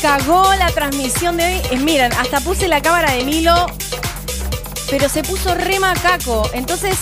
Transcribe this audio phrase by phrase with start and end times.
[0.00, 1.62] cagó la transmisión de hoy.
[1.70, 3.66] Eh, miren, hasta puse la cámara de Milo,
[4.90, 6.48] pero se puso re macaco.
[6.52, 6.96] Entonces,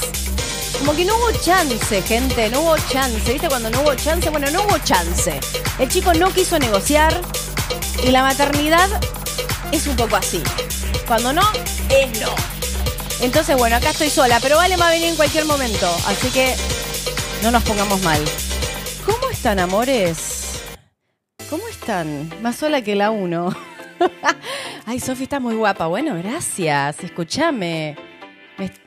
[0.78, 3.33] como que no hubo chance, gente, no hubo chance.
[3.33, 4.28] ¿Viste cuando no hubo chance?
[4.30, 5.39] Bueno, no hubo chance.
[5.78, 7.19] El chico no quiso negociar
[8.02, 8.89] y la maternidad
[9.72, 10.42] es un poco así.
[11.06, 11.42] Cuando no,
[11.91, 12.34] es no.
[13.20, 16.55] Entonces, bueno, acá estoy sola, pero Vale va a venir en cualquier momento, así que
[17.42, 18.22] no nos pongamos mal.
[19.06, 20.36] ¿Cómo están, amores?
[21.87, 22.42] ¿Cómo están?
[22.42, 23.55] Más sola que la uno.
[24.87, 25.87] Ay, Sofi está muy guapa.
[25.87, 27.05] Bueno, gracias.
[27.05, 27.97] Escúchame.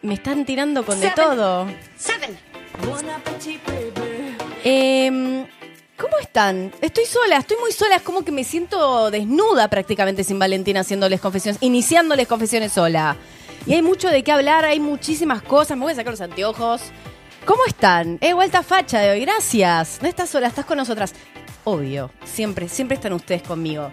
[0.01, 1.65] Me, están tirando con de todo.
[4.65, 5.45] Eh,
[5.95, 6.73] ¿Cómo están?
[6.81, 7.95] Estoy sola, estoy muy sola.
[7.95, 13.15] Es como que me siento desnuda prácticamente sin Valentina haciéndoles confesiones, iniciándoles confesiones sola.
[13.65, 15.77] Y hay mucho de qué hablar, hay muchísimas cosas.
[15.77, 16.81] Me voy a sacar los anteojos.
[17.45, 18.17] ¿Cómo están?
[18.19, 19.21] Eh, vuelta facha de hoy.
[19.21, 19.99] Gracias.
[20.01, 21.13] No estás sola, estás con nosotras.
[21.71, 23.91] Obvio, siempre, siempre están ustedes conmigo.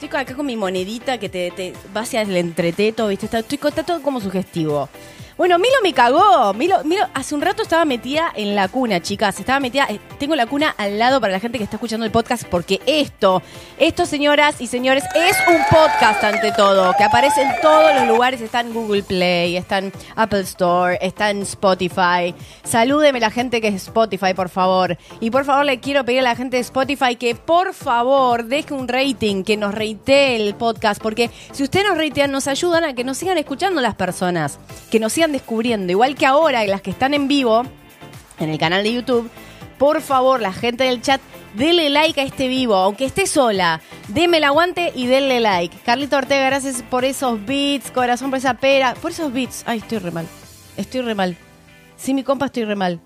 [0.00, 3.26] Estoy acá con mi monedita que te, te va hacia el entreteto, ¿viste?
[3.26, 4.88] Estoy, está todo como sugestivo.
[5.36, 6.54] Bueno, Milo me cagó.
[6.54, 9.40] Milo, Milo, hace un rato estaba metida en la cuna, chicas.
[9.40, 9.84] Estaba metida.
[9.90, 12.80] Eh, tengo la cuna al lado para la gente que está escuchando el podcast, porque
[12.86, 13.42] esto,
[13.78, 18.40] esto, señoras y señores, es un podcast ante todo, que aparece en todos los lugares.
[18.40, 22.32] Está en Google Play, está en Apple Store, está en Spotify.
[22.62, 24.96] Salúdeme la gente que es Spotify, por favor.
[25.18, 28.72] Y por favor, le quiero pedir a la gente de Spotify que por favor deje
[28.72, 32.94] un rating, que nos reitee el podcast, porque si ustedes nos ratean, nos ayudan a
[32.94, 34.60] que nos sigan escuchando las personas,
[34.92, 37.62] que nos sigan descubriendo, igual que ahora, las que están en vivo
[38.38, 39.30] en el canal de YouTube,
[39.78, 41.20] por favor, la gente del chat,
[41.54, 45.76] denle like a este vivo, aunque esté sola, déme el aguante y denle like.
[45.84, 49.62] Carlito Ortega, gracias por esos beats, corazón por esa pera, por esos beats.
[49.66, 50.26] Ay, estoy re mal,
[50.76, 51.36] estoy re mal.
[51.96, 53.00] Sí, mi compa, estoy re mal.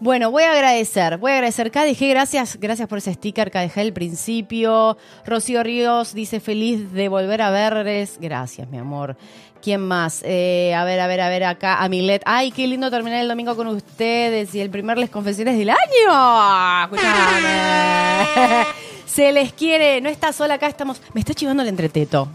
[0.00, 1.72] Bueno, voy a agradecer, voy a agradecer.
[1.72, 4.96] KDG, gracias, gracias por ese sticker KDG al principio.
[5.26, 8.16] Rocío Ríos dice feliz de volver a verles.
[8.20, 9.16] Gracias, mi amor.
[9.60, 10.22] ¿Quién más?
[10.24, 12.22] Eh, a ver, a ver, a ver, acá, a Milet.
[12.26, 16.84] Ay, qué lindo terminar el domingo con ustedes y el primer Les Confesiones del año.
[16.84, 18.66] Escuchame.
[19.06, 21.02] Se les quiere, no está sola acá, estamos.
[21.12, 22.28] Me está chivando el entreteto.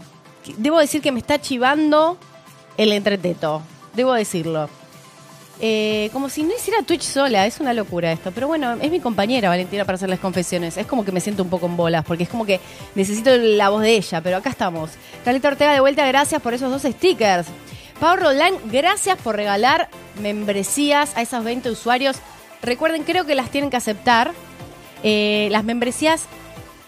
[0.58, 2.18] Debo decir que me está chivando
[2.76, 3.62] el entreteto.
[3.94, 4.68] Debo decirlo.
[5.60, 8.32] Eh, como si no hiciera Twitch sola, es una locura esto.
[8.32, 10.76] Pero bueno, es mi compañera Valentina para hacer las confesiones.
[10.76, 12.60] Es como que me siento un poco en bolas, porque es como que
[12.94, 14.90] necesito la voz de ella, pero acá estamos.
[15.24, 17.46] Carlita Ortega, de vuelta, gracias por esos dos stickers.
[18.00, 19.88] Pau Roland, gracias por regalar
[20.20, 22.16] membresías a esos 20 usuarios.
[22.60, 24.32] Recuerden, creo que las tienen que aceptar.
[25.02, 26.24] Eh, las membresías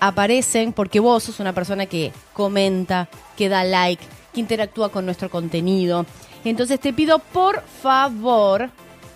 [0.00, 5.30] aparecen porque vos sos una persona que comenta, que da like, que interactúa con nuestro
[5.30, 6.06] contenido.
[6.44, 8.70] Entonces te pido por favor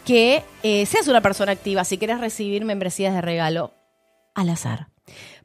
[0.05, 3.75] que eh, seas una persona activa si quieres recibir membresías de regalo
[4.35, 4.89] al azar.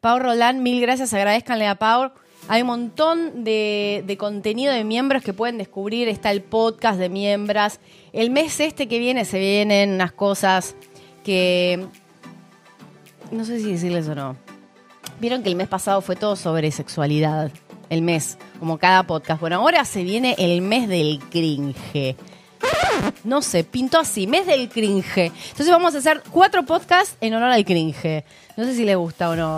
[0.01, 2.11] Pau Roland, mil gracias, agradezcanle a Pau.
[2.47, 6.07] Hay un montón de, de, contenido de miembros que pueden descubrir.
[6.07, 7.79] Está el podcast de miembros.
[8.13, 10.75] El mes este que viene se vienen unas cosas
[11.23, 11.87] que...
[13.31, 14.35] No sé si decirles o no.
[15.19, 17.51] Vieron que el mes pasado fue todo sobre sexualidad
[17.89, 19.41] el mes, como cada podcast.
[19.41, 22.15] Bueno, ahora se viene el mes del cringe.
[23.23, 25.31] No sé, pintó así, mes del cringe.
[25.49, 28.23] Entonces vamos a hacer cuatro podcasts en honor al cringe.
[28.57, 29.57] No sé si le gusta o no.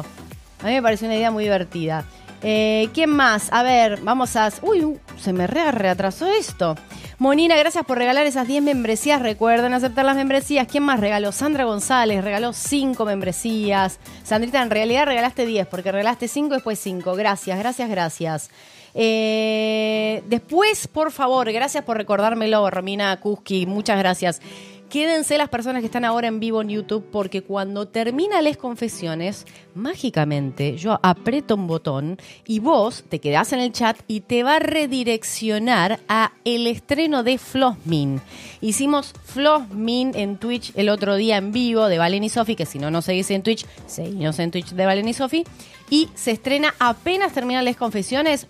[0.61, 2.05] A mí me pareció una idea muy divertida.
[2.41, 3.51] Eh, ¿Quién más?
[3.51, 4.51] A ver, vamos a...
[4.61, 6.75] Uy, se me reatrasó esto.
[7.19, 9.19] Monina, gracias por regalar esas 10 membresías.
[9.19, 10.67] Recuerden aceptar las membresías.
[10.67, 11.31] ¿Quién más regaló?
[11.31, 13.99] Sandra González regaló 5 membresías.
[14.23, 17.15] Sandrita, en realidad regalaste 10 porque regalaste 5 y después 5.
[17.15, 18.51] Gracias, gracias, gracias.
[18.93, 23.65] Eh, después, por favor, gracias por recordármelo, Romina Kuski.
[23.65, 24.39] Muchas gracias.
[24.89, 29.45] Quédense las personas que están ahora en vivo en YouTube porque cuando termina las confesiones,
[29.75, 34.55] mágicamente yo aprieto un botón y vos te quedás en el chat y te va
[34.55, 38.21] a redireccionar a el estreno de Flossmin.
[38.61, 42.79] Hicimos Flossmin en Twitch el otro día en vivo de Valen y Sofi, que si
[42.79, 45.43] no nos seguís en Twitch, seguimos en Twitch de Valen y Sofi.
[45.89, 48.47] Y se estrena apenas terminan las confesiones,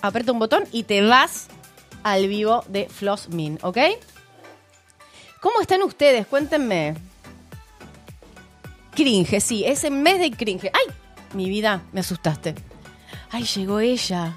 [0.00, 1.48] aprieta un botón y te vas
[2.02, 3.78] al vivo de Flossmin, ¿ok?
[5.44, 6.26] ¿Cómo están ustedes?
[6.26, 6.94] Cuéntenme.
[8.94, 10.70] Cringe, sí, es el mes de cringe.
[10.72, 10.94] ¡Ay!
[11.34, 12.54] Mi vida, me asustaste.
[13.30, 14.34] ¡Ay, llegó ella!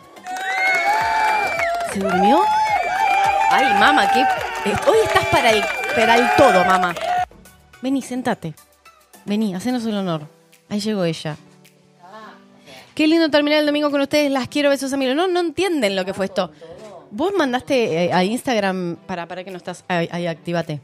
[1.94, 2.42] ¿Se durmió?
[3.50, 4.20] ¡Ay, mamá, qué.
[4.86, 5.64] Hoy estás para el,
[5.96, 6.94] para el todo, mamá.
[7.82, 8.54] Vení, sentate.
[9.24, 10.28] Vení, hacenos el honor.
[10.68, 11.38] Ahí llegó ella.
[12.94, 14.30] Qué lindo terminar el domingo con ustedes.
[14.30, 15.16] Las quiero, besos amigos.
[15.16, 16.52] No, no entienden lo que fue esto.
[17.12, 19.86] Vos mandaste eh, a Instagram para, para que no estás.
[19.88, 20.82] Ahí, ahí activate.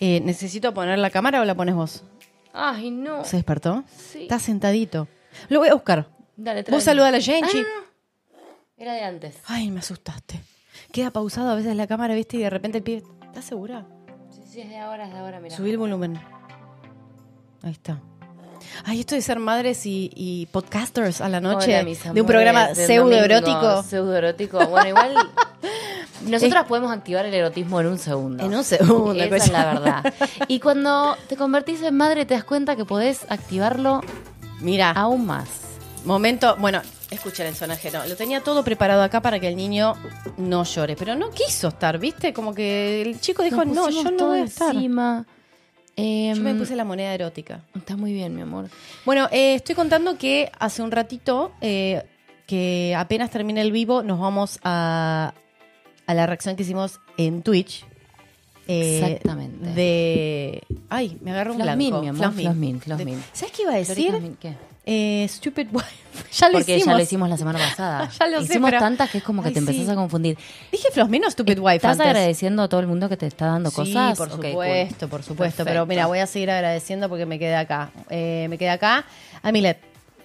[0.00, 2.04] Eh, ¿Necesito poner la cámara o la pones vos?
[2.52, 3.24] Ay, no.
[3.24, 3.84] ¿Se despertó?
[3.94, 4.22] Sí.
[4.22, 5.06] Está sentadito.
[5.48, 6.08] Lo voy a buscar.
[6.36, 7.60] Dale, Vos saluda a la Genchi.
[7.60, 7.84] Ah.
[8.76, 9.36] Era de antes.
[9.46, 10.40] Ay, me asustaste.
[10.90, 12.38] Queda pausado a veces la cámara, ¿viste?
[12.38, 13.02] Y de repente el pibe...
[13.26, 13.86] ¿Estás segura?
[14.30, 15.54] Sí, sí, es de ahora, es de ahora, mira.
[15.54, 16.18] Subí el volumen.
[17.62, 18.00] Ahí está.
[18.84, 22.74] Ay, esto de ser madres y, y podcasters a la noche Hola, de un programa
[22.74, 23.82] pseudoerótico.
[23.82, 24.66] Pseudoerótico.
[24.66, 25.14] Bueno, igual.
[26.26, 28.44] Nosotras podemos activar el erotismo en un segundo.
[28.44, 29.14] En un segundo.
[29.22, 30.14] Esa es la verdad.
[30.48, 34.02] Y cuando te convertís en madre, te das cuenta que podés activarlo
[34.60, 35.48] Mira, aún más.
[36.04, 36.56] momento.
[36.58, 38.06] Bueno, escuchen el sonajero.
[38.06, 39.94] Lo tenía todo preparado acá para que el niño
[40.36, 42.32] no llore, pero no quiso estar, ¿viste?
[42.34, 44.74] Como que el chico dijo, no, yo no voy a estar.
[44.74, 45.26] encima.
[46.00, 47.62] Em, Yo me puse la moneda erótica.
[47.74, 48.68] Está muy bien, mi amor.
[49.04, 52.02] Bueno, eh, estoy contando que hace un ratito, eh,
[52.46, 55.34] que apenas termine el vivo, nos vamos a,
[56.06, 57.84] a la reacción que hicimos en Twitch.
[58.70, 59.66] Eh, Exactamente.
[59.70, 60.62] De.
[60.88, 62.02] Ay, me agarró un Flasmin, blanco.
[62.02, 62.44] mi amor, Flasmin.
[62.46, 63.16] Flasmin, Flasmin.
[63.16, 64.10] De- ¿Sabes qué iba a decir?
[64.10, 64.54] Florita, ¿Qué?
[64.86, 65.86] Eh, stupid Wife.
[66.32, 66.92] ya lo Porque hicimos.
[66.92, 68.10] ya lo hicimos la semana pasada.
[68.18, 69.90] Ya lo sé, hicimos pero- tantas que es como que Ay, te empezás sí.
[69.90, 70.38] a confundir.
[70.72, 72.06] Dije Flosmin o Stupid Wife ¿Estás antes?
[72.06, 74.16] agradeciendo a todo el mundo que te está dando Sí, cosas?
[74.18, 74.46] por cool.
[74.46, 75.64] supuesto, por supuesto.
[75.64, 77.90] Pero mira, voy a seguir agradeciendo porque me quedé acá.
[78.08, 79.04] Eh, me quedé acá.
[79.42, 79.78] Amilet,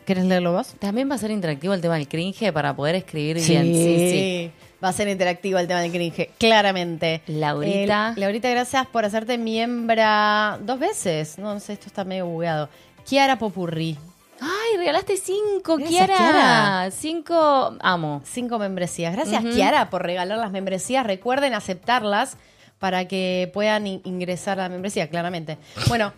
[0.05, 0.69] ¿querés leerlo vos?
[0.79, 3.63] También va a ser interactivo el tema del cringe para poder escribir bien.
[3.63, 4.51] Sí, sí.
[4.85, 7.23] Va a ser interactivo el tema del cringe, claramente.
[7.25, 8.13] Laurita.
[8.15, 11.39] Eh, Laurita, gracias por hacerte miembra dos veces.
[11.39, 12.69] No, no sé, esto está medio bugueado.
[13.03, 13.97] Kiara Popurri.
[14.39, 16.17] Ay, regalaste cinco, Gracias, Kiara.
[16.17, 16.91] Kiara.
[16.91, 18.21] Cinco, amo.
[18.25, 19.11] Cinco membresías.
[19.15, 21.03] Gracias, Kiara, por regalar las membresías.
[21.03, 22.37] Recuerden aceptarlas
[22.77, 25.57] para que puedan in- ingresar a la membresía, claramente.
[25.87, 26.13] Bueno.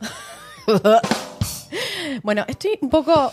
[2.23, 3.31] bueno, estoy un poco.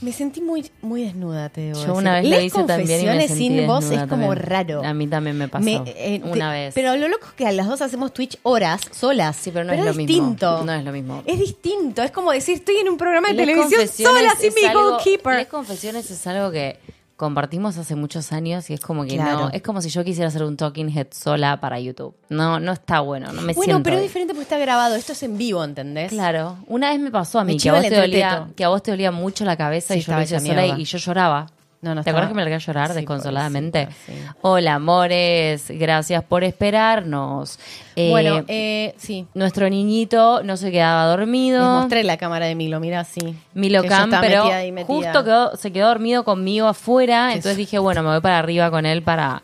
[0.00, 1.94] Me sentí muy, muy desnuda, te debo Yo decir.
[1.96, 4.36] una vez lo hice también y me confesiones sentí sin voz es como también.
[4.36, 4.82] raro.
[4.84, 5.64] A mí también me pasó.
[5.64, 6.74] Me- eh, una te- vez.
[6.74, 9.36] Pero lo loco es que a las dos hacemos Twitch horas solas.
[9.36, 10.06] Sí, pero no es lo mismo.
[10.06, 10.64] distinto.
[10.64, 11.22] No es lo mismo.
[11.26, 12.02] Es distinto.
[12.02, 15.36] Es como decir, estoy en un programa de Les televisión sola sin mi algo- goalkeeper.
[15.36, 16.78] Les confesiones es algo que
[17.16, 19.40] compartimos hace muchos años y es como que Claro.
[19.40, 22.14] no, es como si yo quisiera hacer un talking head sola para YouTube.
[22.28, 23.82] No, no está bueno, no me Bueno, siento.
[23.82, 24.94] pero es diferente porque está grabado.
[24.96, 26.10] Esto es en vivo, ¿entendés?
[26.10, 28.90] Claro, una vez me pasó a Me mí que a, dolía, que a vos te
[28.90, 30.82] dolía mucho la cabeza Sí, y yo lo estaba hice hecha sola y, mierda.
[30.82, 31.46] y yo lloraba.
[31.86, 33.88] No, no ¿Te estaba- acuerdas que me largué a llorar Sí, desconsoladamente?
[34.06, 34.12] sí.
[34.42, 37.58] Hola, amores, gracias por esperarnos.
[37.94, 39.26] Eh, Bueno, eh, sí.
[39.34, 41.60] nuestro niñito no se quedaba dormido.
[41.60, 43.36] Les mostré la cámara de Milo, mira así.
[43.54, 44.86] Milo Que Cam, pero metida ahí, metida.
[44.94, 47.62] justo quedó- se quedó dormido conmigo afuera, Sí, entonces sí.
[47.62, 49.42] dije, bueno, me voy para arriba con él para...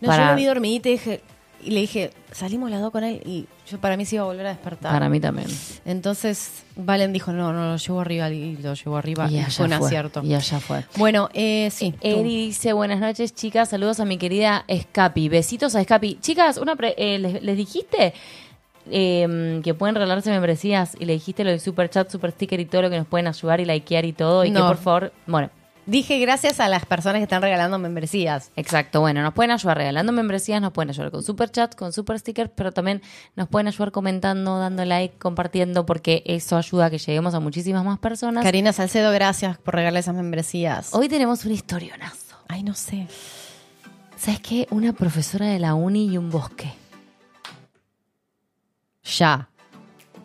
[0.00, 1.20] No, para yo lo vi y, dije,
[1.62, 4.26] y le dije, salimos las dos con él y yo para mí se iba a
[4.26, 4.92] volver a despertar.
[4.92, 5.48] para mí también.
[5.84, 9.30] Entonces Valen dijo, no, no, lo llevo arriba y lo llevo arriba.
[9.30, 10.22] Y allá fue un acierto.
[10.24, 10.84] Y allá fue.
[10.96, 11.94] Bueno, eh, sí.
[12.00, 13.68] Eri dice, buenas noches, chicas.
[13.70, 15.28] Saludos a mi querida Escapi.
[15.28, 16.18] Besitos a Escapi.
[16.20, 18.14] Chicas, una pre- eh, ¿les, les dijiste
[18.90, 20.96] eh, que pueden regalarse membresías?
[20.98, 23.26] Y le dijiste lo de super chat, super sticker y todo lo que nos pueden
[23.26, 24.44] ayudar y likear y todo.
[24.44, 25.50] Y que por favor, bueno,
[25.90, 28.52] Dije gracias a las personas que están regalando membresías.
[28.54, 29.00] exacto.
[29.00, 32.48] Bueno, nos pueden ayudar regalando membresías, nos pueden ayudar con super chat, con super stickers,
[32.54, 33.02] pero también
[33.34, 37.84] nos pueden ayudar comentando, dando like, compartiendo, porque eso ayuda a que lleguemos a muchísimas
[37.84, 38.44] más personas.
[38.44, 40.94] Karina Salcedo, gracias por regalar esas membresías.
[40.94, 42.36] Hoy tenemos un historionazo.
[42.46, 43.08] Ay, no sé.
[44.16, 44.68] ¿Sabes qué?
[44.70, 46.72] Una profesora de la uni y un bosque.
[49.02, 49.49] Ya.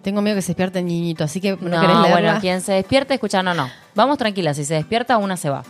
[0.05, 2.09] Tengo miedo que se despierte el niñito, así que no, No, querés leerla.
[2.11, 3.67] bueno, quien se despierta, escucha, no, no.
[3.95, 5.63] Vamos tranquila, si se despierta, una se va.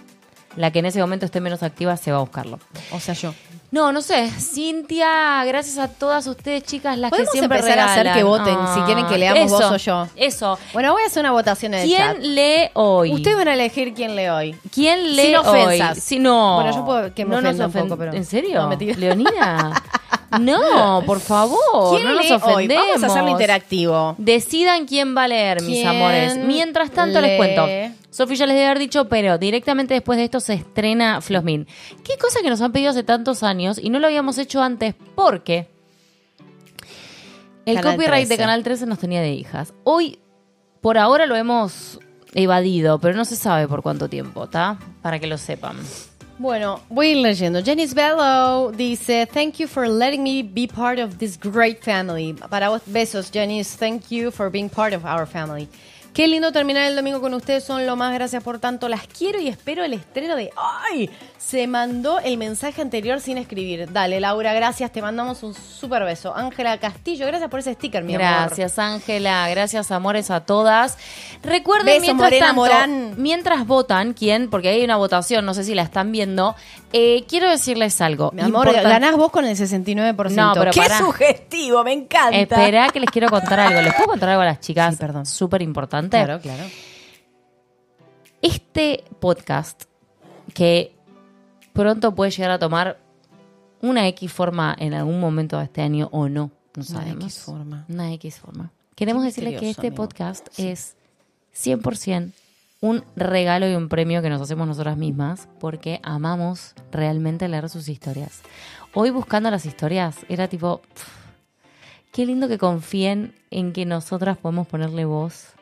[0.57, 2.59] La que en ese momento esté menos activa se va a buscarlo.
[2.91, 3.33] O sea, yo.
[3.71, 4.29] No, no sé.
[4.31, 8.57] Cintia, gracias a todas ustedes, chicas, las que Podemos siempre empezar a hacer que voten,
[8.73, 10.07] si quieren que leamos eso, vos o yo.
[10.17, 10.59] Eso.
[10.73, 12.17] Bueno, voy a hacer una votación en el chat.
[12.17, 13.13] ¿Quién lee hoy?
[13.13, 14.55] Ustedes van a elegir quién lee hoy.
[14.73, 15.45] ¿Quién lee Sin hoy?
[15.45, 16.03] ofensas.
[16.03, 16.55] Si no.
[16.55, 18.61] Bueno, yo puedo que me no nos ofenda un poco, pero- ¿En serio?
[18.69, 18.75] No.
[18.97, 19.81] Leonina.
[20.39, 21.59] no, por favor.
[21.91, 22.37] ¿Quién no nos lee hoy?
[22.53, 22.85] ofendemos.
[22.87, 24.15] Vamos a hacerlo interactivo.
[24.17, 26.37] Decidan quién va a leer, mis ¿Quién amores.
[26.37, 27.37] Mientras tanto les lee?
[27.37, 27.67] cuento.
[28.09, 31.67] Sofía ya les debe haber dicho, pero directamente después de esto se estrena Flosmin.
[32.03, 34.95] Qué cosa que nos han pedido hace tantos años y no lo habíamos hecho antes
[35.15, 35.67] porque
[37.65, 38.37] el Canal copyright de 13.
[38.41, 39.73] Canal 13 nos tenía de hijas.
[39.83, 40.19] Hoy,
[40.81, 41.99] por ahora lo hemos
[42.33, 44.77] evadido, pero no se sabe por cuánto tiempo, ¿está?
[45.01, 45.75] Para que lo sepan.
[46.37, 47.61] Bueno, voy leyendo.
[47.61, 52.33] Janice Bello dice, thank you for letting me be part of this great family.
[52.33, 53.77] Para vos, besos, Janice.
[53.77, 55.69] Thank you for being part of our family.
[56.15, 58.87] Qué lindo terminar el domingo con ustedes, son lo más, gracias por tanto.
[58.87, 60.49] Las quiero y espero el estreno de...
[60.89, 61.09] ¡Ay!
[61.37, 63.91] Se mandó el mensaje anterior sin escribir.
[63.91, 66.33] Dale, Laura, gracias, te mandamos un súper beso.
[66.33, 68.27] Ángela Castillo, gracias por ese sticker, mi amor.
[68.27, 69.49] Gracias, Ángela.
[69.49, 70.97] Gracias, amores, a todas.
[71.43, 73.13] Recuerden, Beso, mientras, Morena tanto, Morán.
[73.17, 76.55] mientras votan, quién, porque hay una votación, no sé si la están viendo,
[76.93, 78.31] eh, quiero decirles algo.
[78.31, 80.31] Mi amor, ganás vos con el 69%.
[80.33, 80.97] No, pero Qué pará.
[80.97, 82.37] sugestivo, me encanta.
[82.37, 83.81] Espera que les quiero contar algo.
[83.81, 84.95] ¿Les puedo contar algo a las chicas?
[84.95, 85.25] Sí, perdón.
[85.25, 86.04] Súper importante.
[86.09, 86.63] Claro, claro.
[88.41, 89.83] Este podcast,
[90.53, 90.93] que
[91.73, 92.99] pronto puede llegar a tomar
[93.81, 97.25] una X forma en algún momento de este año o no, no sabemos.
[97.25, 97.85] X forma.
[97.89, 98.71] Una X forma.
[98.95, 100.03] Queremos Qué decirles que este amigo.
[100.03, 100.95] podcast es
[101.53, 102.31] 100%
[102.85, 107.89] un regalo y un premio que nos hacemos nosotras mismas porque amamos realmente leer sus
[107.89, 108.41] historias.
[108.93, 110.81] Hoy buscando las historias era tipo,
[112.11, 115.54] qué lindo que confíen en que nosotras podemos ponerle voz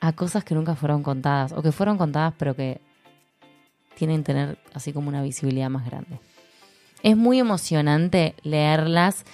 [0.00, 2.80] a cosas que nunca fueron contadas o que fueron contadas pero que
[3.96, 6.18] tienen que tener así como una visibilidad más grande.
[7.02, 9.24] Es muy emocionante leerlas,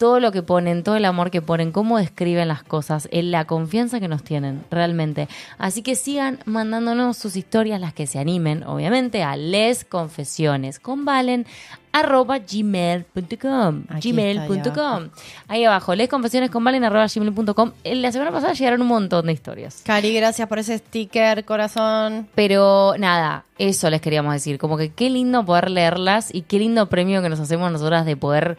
[0.00, 3.44] todo lo que ponen, todo el amor que ponen, cómo describen las cosas, en la
[3.44, 5.28] confianza que nos tienen, realmente.
[5.58, 11.44] Así que sigan mandándonos sus historias, las que se animen, obviamente, a lesconfesiones con Valen
[11.92, 15.08] arroba gmail.com gmail.com
[15.48, 19.32] ahí abajo lesconfesiones con Valen arroba gmail.com En la semana pasada llegaron un montón de
[19.32, 22.28] historias Cari, gracias por ese sticker, corazón.
[22.36, 24.56] pero nada, eso les queríamos decir.
[24.58, 28.16] Como que qué lindo poder leerlas y qué lindo premio que nos hacemos nosotras de
[28.16, 28.56] poder.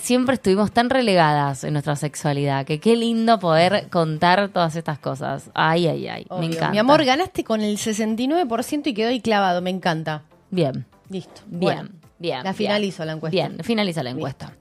[0.00, 5.50] Siempre estuvimos tan relegadas en nuestra sexualidad que qué lindo poder contar todas estas cosas.
[5.54, 6.26] Ay, ay, ay.
[6.28, 6.40] Obvio.
[6.48, 6.70] Me encanta.
[6.70, 9.60] Mi amor, ganaste con el 69% y quedó ahí clavado.
[9.62, 10.22] Me encanta.
[10.50, 11.42] Bien, Listo.
[11.46, 12.36] bien, Bueno, bien.
[12.38, 12.54] La bien.
[12.54, 13.32] finalizo la encuesta.
[13.34, 14.52] Bien, finaliza la encuesta.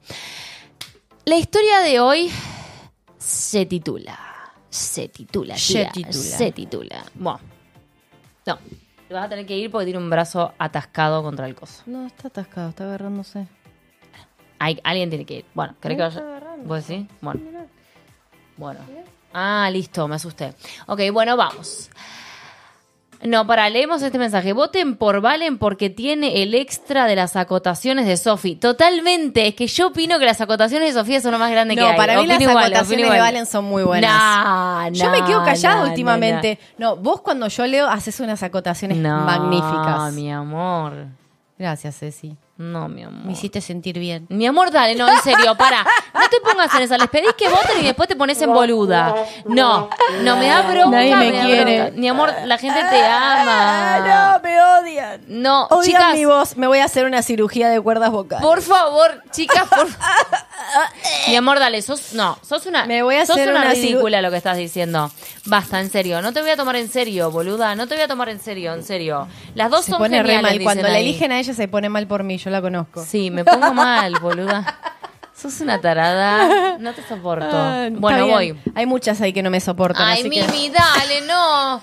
[1.25, 2.31] La historia de hoy
[3.17, 4.17] se titula.
[4.69, 6.13] Se titula, Se tía, titula.
[6.13, 7.03] Se titula.
[7.13, 7.39] Bueno.
[8.45, 8.57] No.
[9.07, 11.83] Te vas a tener que ir porque tiene un brazo atascado contra el coso.
[11.85, 13.45] No, está atascado, está agarrándose.
[14.61, 15.45] Hay, alguien tiene que ir.
[15.55, 16.41] Bueno, ¿querés que No, vaya?
[16.63, 17.07] ¿Vos decís?
[17.19, 17.41] Bueno.
[18.57, 18.79] Bueno.
[19.33, 20.53] Ah, listo, me asusté.
[20.85, 21.89] Ok, bueno, vamos.
[23.23, 24.53] No, para, leemos este mensaje.
[24.53, 28.55] Voten por Valen porque tiene el extra de las acotaciones de Sofi.
[28.55, 29.47] Totalmente.
[29.47, 31.87] Es que yo opino que las acotaciones de Sofía son lo más grande que No,
[31.87, 31.97] hay.
[31.97, 33.19] para mí las igual, acotaciones de.
[33.19, 34.11] Valen son muy buenas.
[34.11, 36.59] Nah, Yo me quedo callada nah, últimamente.
[36.77, 38.97] No, vos cuando yo leo haces unas acotaciones.
[38.97, 40.13] No, magníficas.
[40.13, 41.07] mi amor.
[41.57, 42.35] Gracias, Ceci.
[42.61, 43.25] No, mi amor.
[43.25, 44.27] Me hiciste sentir bien.
[44.29, 45.83] Mi amor, dale, no, en serio, para.
[46.13, 46.95] No te pongas en esa.
[46.97, 49.15] Les pedís que voten y después te pones en boluda.
[49.45, 49.89] No,
[50.21, 50.91] no, me da bronca.
[50.91, 51.91] Nadie me quiere.
[51.93, 53.95] Mi amor, la gente te ama.
[53.95, 55.21] Ah, no, me odian.
[55.27, 56.55] No, Odian chicas, mi voz.
[56.55, 58.45] Me voy a hacer una cirugía de cuerdas vocales.
[58.45, 59.87] por favor, chicas, por
[61.27, 64.21] Mi amor, dale, sos, no, sos una, Me voy a sos hacer una, una ridícula
[64.21, 65.11] lo que estás diciendo.
[65.45, 68.07] Basta, en serio, no te voy a tomar en serio, boluda, no te voy a
[68.07, 69.27] tomar en serio, en serio.
[69.55, 70.63] Las dos se son pone re geniales, mal.
[70.63, 72.37] Cuando la eligen a ella se pone mal por mí.
[72.37, 73.03] Yo la conozco.
[73.03, 74.77] Sí, me pongo mal, boluda.
[75.35, 77.47] Sos una tarada, no te soporto.
[77.51, 78.55] Ah, bueno, voy.
[78.75, 80.07] Hay muchas ahí que no me soportan.
[80.07, 81.81] Ay, así que- Mimi, dale, no.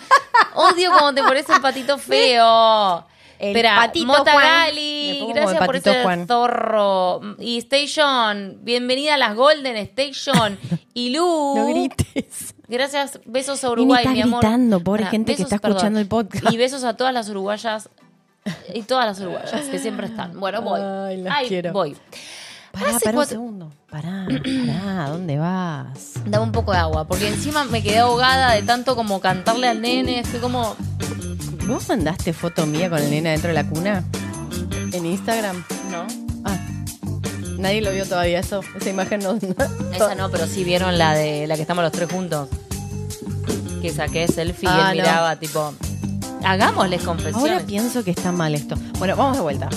[0.55, 3.05] Odio cuando te pones el patito feo.
[3.41, 4.45] El Espera, patito Mota Juan.
[4.47, 6.27] Gali, como gracias el por Juan.
[6.27, 7.21] zorro.
[7.39, 10.59] Y Station, bienvenida a las Golden Station.
[10.93, 12.55] Y Lu, No grites.
[12.67, 14.41] gracias, besos a Mimi Uruguay, está mi amor.
[14.41, 15.77] gritando, pobre gente que está perdón.
[15.77, 16.53] escuchando el podcast.
[16.53, 17.89] Y besos a todas las uruguayas
[18.75, 20.39] y todas las uruguayas que siempre están.
[20.39, 20.81] Bueno, voy.
[20.81, 21.73] Ay, las quiero.
[21.73, 21.97] voy.
[22.73, 23.73] Pará, Hace pará un cuatro- segundo.
[23.91, 25.09] Pará, pará.
[25.09, 26.13] ¿Dónde vas?
[26.27, 29.81] Dame un poco de agua, porque encima me quedé ahogada de tanto como cantarle al
[29.81, 30.21] nene.
[30.21, 30.77] Estoy como.
[31.67, 34.05] ¿Vos mandaste foto mía con el nena dentro de la cuna?
[34.93, 35.65] ¿En Instagram?
[35.91, 36.07] No.
[36.45, 36.57] Ah.
[37.59, 38.61] Nadie lo vio todavía eso.
[38.79, 39.37] Esa imagen no.
[39.93, 42.49] Esa no, pero sí vieron la de la que estamos los tres juntos.
[43.83, 45.03] Que saqué selfie y Ah, él no.
[45.05, 45.73] miraba, tipo.
[46.45, 47.53] Hagámosles confesiones.
[47.53, 48.77] Ahora pienso que está mal esto.
[48.99, 49.69] Bueno, vamos de vuelta.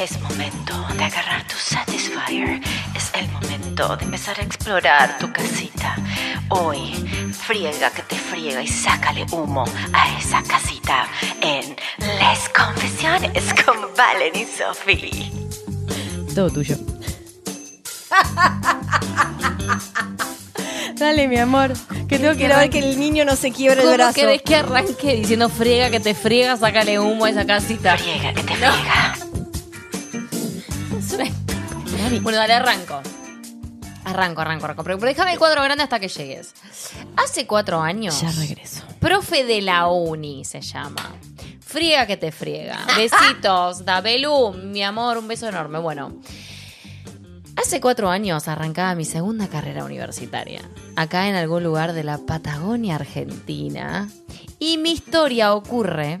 [0.00, 2.60] Es momento de agarrar tu Satisfyer.
[2.94, 5.96] Es el momento de empezar a explorar tu casita.
[6.48, 6.92] Hoy,
[7.32, 11.06] friega que te friega y sácale humo a esa casita
[11.40, 15.32] en Les Confesiones con Valen y Sophie.
[16.34, 16.76] Todo tuyo.
[20.98, 21.72] Dale, mi amor.
[22.08, 24.14] Que tengo que ir a ver que el niño no se quiebre el ¿Cómo brazo.
[24.14, 27.96] querés que arranque diciendo friega que te friega, sácale humo a esa casita?
[27.98, 29.14] Friega que te friega.
[30.98, 33.00] Es una- Bueno, dale, arranco.
[34.04, 34.84] Arranco, arranco, arranco.
[34.84, 36.54] Pero, pero déjame el cuadro grande hasta que llegues.
[37.16, 38.20] Hace cuatro años.
[38.22, 38.82] Ya regreso.
[39.00, 41.12] Profe de la uni se llama.
[41.60, 42.78] Friega que te friega.
[42.96, 45.78] Besitos, Dabelu, mi amor, un beso enorme.
[45.80, 46.14] Bueno,
[47.56, 50.60] Hace cuatro años arrancaba mi segunda carrera universitaria,
[50.94, 54.08] acá en algún lugar de la Patagonia Argentina.
[54.58, 56.20] Y mi historia ocurre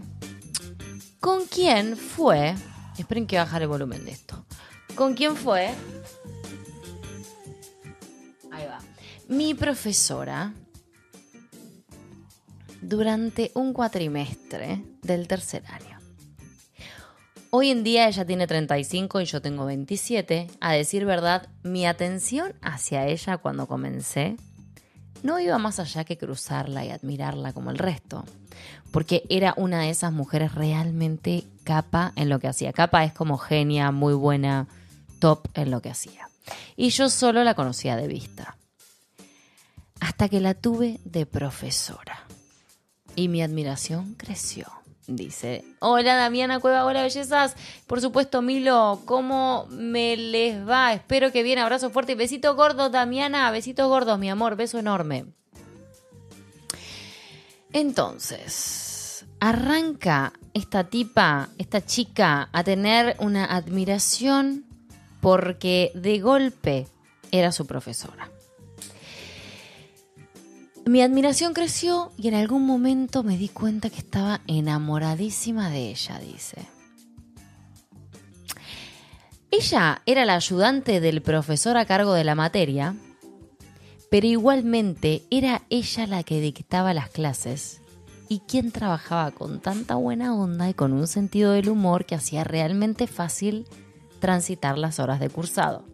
[1.20, 2.54] con quién fue.
[2.98, 4.46] Esperen que bajar el volumen de esto.
[4.94, 5.74] ¿Con quién fue?
[8.50, 8.78] Ahí va.
[9.28, 10.54] Mi profesora
[12.80, 15.95] durante un cuatrimestre del tercer año.
[17.50, 20.48] Hoy en día ella tiene 35 y yo tengo 27.
[20.60, 24.36] A decir verdad, mi atención hacia ella cuando comencé
[25.22, 28.24] no iba más allá que cruzarla y admirarla como el resto,
[28.90, 32.72] porque era una de esas mujeres realmente capa en lo que hacía.
[32.72, 34.68] Capa es como genia, muy buena,
[35.18, 36.28] top en lo que hacía.
[36.76, 38.56] Y yo solo la conocía de vista.
[40.00, 42.24] Hasta que la tuve de profesora.
[43.14, 44.66] Y mi admiración creció.
[45.08, 47.54] Dice, hola Damiana Cueva, hola bellezas.
[47.86, 50.92] Por supuesto, Milo, ¿cómo me les va?
[50.92, 55.26] Espero que bien, abrazo fuerte y besito gordo, Damiana, besitos gordos, mi amor, beso enorme.
[57.72, 64.64] Entonces, arranca esta tipa, esta chica, a tener una admiración
[65.20, 66.88] porque de golpe
[67.30, 68.30] era su profesora.
[70.86, 76.20] Mi admiración creció y en algún momento me di cuenta que estaba enamoradísima de ella,
[76.20, 76.68] dice.
[79.50, 82.94] Ella era la ayudante del profesor a cargo de la materia,
[84.12, 87.80] pero igualmente era ella la que dictaba las clases
[88.28, 92.44] y quien trabajaba con tanta buena onda y con un sentido del humor que hacía
[92.44, 93.66] realmente fácil
[94.20, 95.84] transitar las horas de cursado.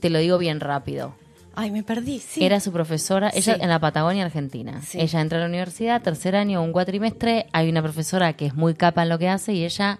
[0.00, 1.14] Te lo digo bien rápido.
[1.60, 2.44] Ay, me perdí, sí.
[2.44, 3.60] Era su profesora, ella Sí.
[3.60, 4.80] en la Patagonia, Argentina.
[4.86, 5.00] Sí.
[5.00, 7.46] Ella entra a la universidad, tercer año, un cuatrimestre.
[7.52, 9.98] Hay una profesora que es muy capa en lo que hace y ella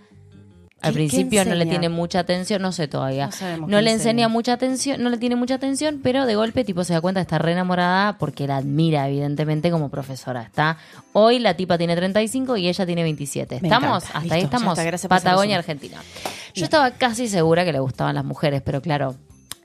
[0.80, 3.30] al ¿Qué- principio no le tiene mucha atención, no sé todavía.
[3.58, 3.92] No No le enseña.
[3.94, 7.18] enseña mucha atención, no le tiene mucha atención, pero de golpe tipo se da cuenta
[7.18, 10.42] de estar re enamorada porque la admira evidentemente como profesora.
[10.42, 10.78] Está
[11.14, 13.58] hoy la tipa tiene 35 y ella tiene 27.
[13.60, 14.04] Me ¿Estamos?
[14.04, 14.78] Hasta ahí Listo, estamos.
[14.78, 15.58] está, Patagonia.
[15.58, 16.00] Argentina.
[16.54, 19.16] Yo estaba casi segura que le gustaban las mujeres, pero claro,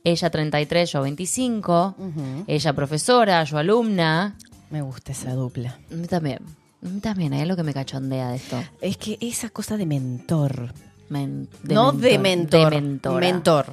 [0.03, 1.95] ella 33, yo 25.
[1.97, 2.43] Ujú.
[2.47, 4.35] Ella profesora, yo alumna.
[4.69, 5.77] Me gusta esa dupla.
[5.91, 6.39] A mí también.
[6.83, 8.61] A mí también, hay algo que me cachondea de esto.
[8.81, 10.73] Es que esa cosa de mentor.
[11.09, 12.73] Men- de no de mentor.
[12.73, 13.19] De mentora.
[13.19, 13.71] Mentor.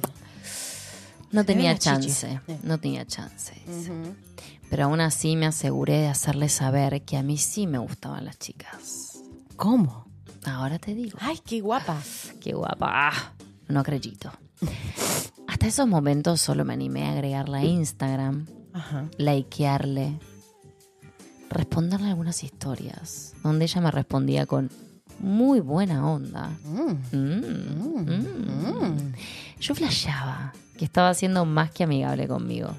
[1.31, 2.39] No tenía chance.
[2.45, 2.53] Sí.
[2.63, 3.53] No tenía chance.
[4.69, 8.37] Pero aún así me aseguré de hacerle saber que a mí sí me gustaban las
[8.37, 9.19] chicas.
[9.55, 10.05] ¿Cómo?
[10.45, 11.17] Ahora te digo.
[11.21, 12.01] Ay, qué guapa.
[12.39, 12.87] Qué guapa.
[12.91, 13.33] Ah,
[13.67, 14.31] No acredito.
[15.51, 19.09] Hasta esos momentos solo me animé a agregarla a Instagram, Ajá.
[19.17, 20.17] likearle,
[21.49, 24.71] responderle algunas historias, donde ella me respondía con
[25.19, 26.51] muy buena onda.
[26.63, 27.15] Mm.
[27.15, 29.13] Mm, mm.
[29.59, 32.73] Yo flasheaba que estaba siendo más que amigable conmigo.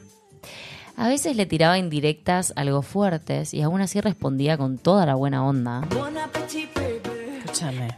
[0.97, 5.45] A veces le tiraba indirectas algo fuertes y aún así respondía con toda la buena
[5.45, 5.87] onda.
[7.39, 7.89] Escúchame.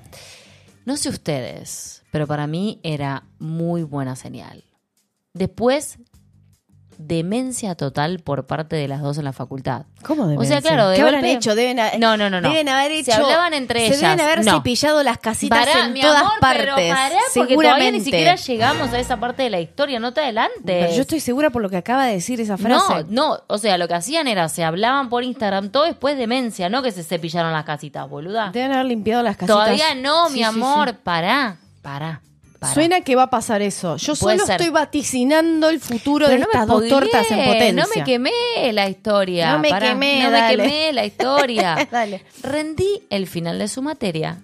[0.85, 4.63] No sé ustedes, pero para mí era muy buena señal.
[5.33, 5.99] Después,
[6.97, 9.87] demencia total por parte de las dos en la facultad.
[10.05, 11.57] ¿Cómo deben O sea, claro, de ¿Qué habrán golpe- hecho?
[11.57, 12.49] Deben ha- No, no, no, no.
[12.51, 13.07] Deben haber hecho.
[13.07, 14.01] Se hablaban entre se ellas.
[14.01, 14.53] deben haber No.
[14.59, 16.67] cepillado las casitas Pará, en mi todas amor, partes.
[16.77, 20.21] Pero pará, porque todavía ni siquiera llegamos a esa parte de la historia, no te
[20.21, 20.61] adelantes.
[20.65, 23.05] Pero yo estoy segura por lo que acaba de decir esa frase.
[23.09, 26.69] No, no, o sea, lo que hacían era, se hablaban por Instagram todo después demencia,
[26.69, 28.51] no que se cepillaron las casitas, boluda.
[28.53, 29.57] Deben haber limpiado las casitas.
[29.57, 30.97] Todavía no, Sí, mi sí, amor, sí.
[31.03, 32.21] pará, pará.
[32.73, 33.99] Suena que va a pasar eso.
[33.99, 34.59] Yo Puede solo ser.
[34.59, 37.73] estoy vaticinando el futuro Pero de no estas dos tortas en potencia.
[37.75, 39.53] No me quemé la historia.
[39.53, 40.57] No me pará, quemé, No dale.
[40.57, 41.87] me quemé la historia.
[41.91, 42.25] Dale.
[42.43, 44.39] Rendí el final de su materia.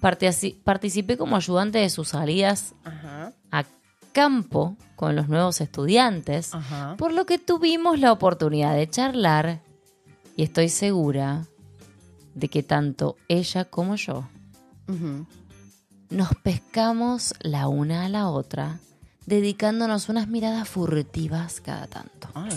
[0.00, 3.32] Partici- Participé como ayudante de sus salidas Ajá.
[3.50, 3.64] a
[4.12, 6.94] campo con los nuevos estudiantes, Ajá.
[6.96, 9.58] por lo que tuvimos la oportunidad de charlar
[10.36, 11.46] y estoy segura
[12.34, 14.28] de que tanto ella como yo.
[16.10, 18.78] Nos pescamos la una a la otra,
[19.26, 22.28] dedicándonos unas miradas furtivas cada tanto.
[22.34, 22.50] Ay,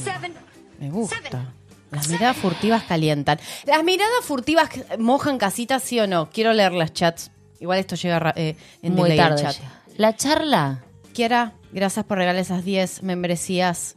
[0.79, 1.53] me gusta.
[1.91, 3.39] Las miradas furtivas calientan.
[3.65, 6.29] ¿Las miradas furtivas mojan casitas, sí o no?
[6.29, 7.31] Quiero leer las chats.
[7.59, 9.41] Igual esto llega eh, en Muy tarde.
[9.41, 9.55] chat.
[9.97, 10.83] La charla
[11.13, 13.95] Kiara, gracias por regalar esas 10 membresías.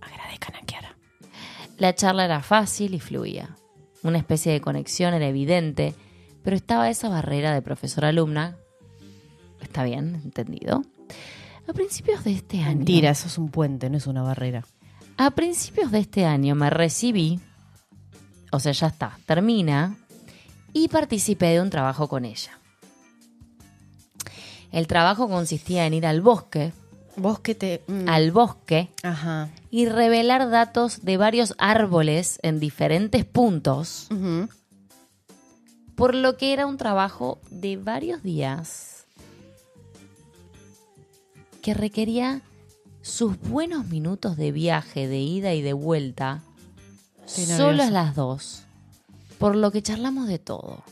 [0.00, 0.96] Agradezcan a Kiara.
[1.78, 3.56] La charla era fácil y fluía.
[4.02, 5.94] Una especie de conexión era evidente,
[6.42, 8.56] pero estaba esa barrera de profesor-alumna.
[9.60, 10.82] Está bien, entendido.
[11.68, 12.78] A principios de este año.
[12.78, 14.64] Mentira, eso es un puente, no es una barrera.
[15.16, 17.40] A principios de este año me recibí,
[18.52, 19.96] o sea, ya está, termina,
[20.72, 22.58] y participé de un trabajo con ella.
[24.70, 26.72] El trabajo consistía en ir al bosque,
[27.16, 27.82] Vos que te...
[27.88, 29.48] mm, al bosque, Ajá.
[29.70, 34.48] y revelar datos de varios árboles en diferentes puntos, Ujú.
[35.96, 38.97] por lo que era un trabajo de varios días
[41.68, 42.40] que requería
[43.02, 46.40] sus buenos minutos de viaje de ida y de vuelta,
[47.26, 47.90] Estoy solas nerviosa.
[47.90, 48.62] las dos,
[49.36, 50.82] por lo que charlamos de todo.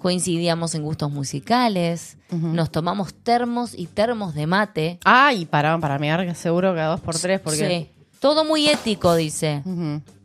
[0.00, 5.00] Coincidíamos en gustos musicales, nos tomamos termos y termos de mate.
[5.04, 7.90] Ay, para, para mear seguro que a dos por tres, porque...
[7.90, 8.04] Sí.
[8.20, 9.64] Todo muy ético, dice.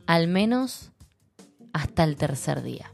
[0.05, 0.91] Al menos
[1.73, 2.91] hasta el tercer día.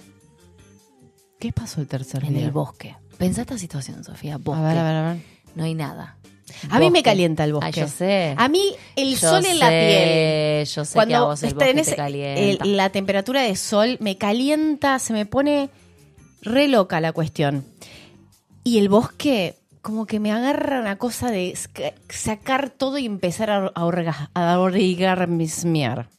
[1.41, 2.45] ¿Qué pasó el tercer En día?
[2.45, 2.95] el bosque.
[3.17, 4.37] Pensá esta situación, Sofía.
[4.37, 4.61] Bosque.
[4.63, 5.38] A ver, a ver, a ver.
[5.55, 6.15] No hay nada.
[6.69, 7.03] A mí me Bosque.
[7.03, 7.71] calienta el bosque.
[7.73, 8.33] Ay, yo sé.
[8.37, 10.65] A mí el Yo sol en la sé, piel.
[10.67, 12.63] Yo sé que a vos el bosque tenés te calienta.
[12.65, 15.69] el- la temperatura de sol me calienta, se me pone
[16.41, 17.63] re loca la cuestión.
[18.63, 21.57] Y el bosque, como que me agarra una cosa de
[22.09, 26.09] sacar todo y empezar a, a, orga- a orgasmear.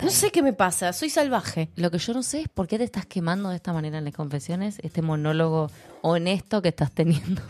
[0.00, 1.68] No sé qué me pasa, soy salvaje.
[1.76, 4.04] Lo que yo no sé es por qué te estás quemando de esta manera en
[4.04, 7.42] las confesiones, este monólogo honesto que estás teniendo.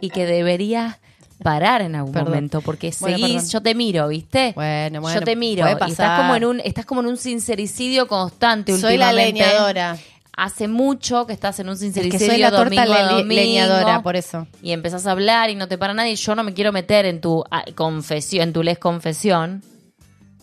[0.00, 0.96] Y que deberías
[1.42, 2.28] parar en algún Perdón.
[2.30, 3.50] momento, porque Bueno, seguís, perdón.
[3.50, 4.52] yo te miro, ¿viste?
[4.54, 5.62] Bueno, bueno, yo te miro.
[5.62, 6.20] puede y estás pasar.
[6.20, 9.96] como en un, estás como en un sincericidio constante Soy la leñadora.
[10.38, 13.12] Hace mucho que estás en un Es sincericidio que soy la torta domingo a le-
[13.22, 14.46] domingo, leñadora, por eso.
[14.62, 16.14] y empezás a hablar y no te para nadie.
[16.16, 19.62] Yo no me quiero meter en tu ah, confesión, en tu les confesión,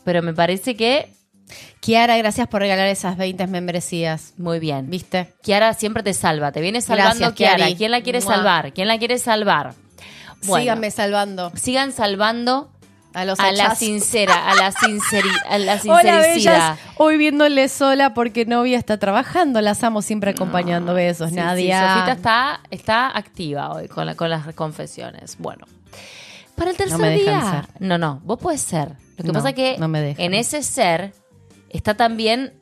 [0.03, 1.13] pero me parece que
[1.79, 4.33] Kiara, gracias por regalar esas 20 membresías.
[4.37, 4.89] muy bien.
[4.89, 5.33] ¿Viste?
[5.41, 7.55] Kiara siempre te salva, te viene salvando Gracias, Kiara.
[7.57, 7.75] Kiari.
[7.75, 8.35] ¿Quién la quiere Mua.
[8.35, 8.73] salvar?
[8.73, 9.73] ¿Quién la quiere salvar?
[10.45, 12.69] Bueno, Síganme salvando sigan salvando
[13.13, 16.51] a los a la sincera, a la sinceri, a la Hola, sincericida.
[16.73, 16.79] bellas.
[16.97, 19.61] Hoy viéndole sola porque novia está trabajando.
[19.61, 20.93] Las amo siempre acompañando.
[20.93, 21.79] Besos, Sí, Nadia.
[21.79, 25.35] sí, Sofita está, está activa hoy con, la- con las confesiones.
[25.37, 25.65] Bueno.
[26.55, 27.41] Para el tercer me día.
[27.69, 27.81] ser.
[27.81, 28.89] No, no, vos puedes ser.
[29.17, 31.13] Lo que No, pasa es que en ese ser
[31.73, 32.53] está también.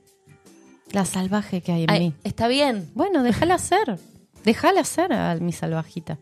[0.91, 2.13] La salvaje que hay en ay, mí.
[2.23, 2.89] está bien.
[2.95, 3.97] Bueno, déjala ser.
[4.43, 6.17] Déjala ser a mi salvajita.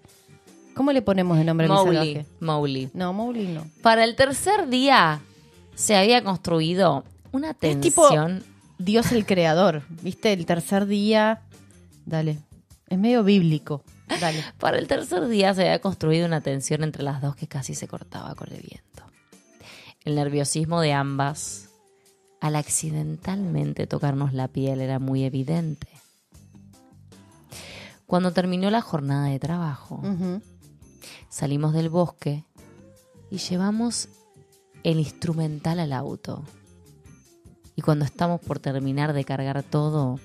[0.75, 1.95] ¿Cómo le ponemos el nombre a mi Mowgli.
[1.95, 2.25] salvaje?
[2.39, 2.89] Mowgli.
[2.93, 3.65] No, Mowgli no.
[3.82, 5.21] Para el tercer día
[5.75, 8.43] se había construido una Es tipo tensión.
[8.78, 9.84] Dios el creador.
[9.89, 10.34] ¿Viste?
[10.34, 11.41] El tercer día.
[12.06, 12.38] Dale.
[12.88, 13.84] Es medio bíblico.
[14.21, 14.43] Dale.
[14.60, 17.88] Para el tercer día se había construido una tensión entre las dos que casi se
[17.88, 19.04] cortaba con el viento.
[20.06, 21.68] El nerviosismo de ambas
[22.41, 25.88] al accidentalmente tocarnos la piel era muy evidente.
[28.06, 30.02] Cuando terminó la jornada de trabajo,
[31.30, 32.43] salimos del bosque
[33.30, 34.10] y llevamos
[34.84, 36.43] el instrumental al auto.
[37.75, 40.19] Y cuando estamos por terminar de cargar todo,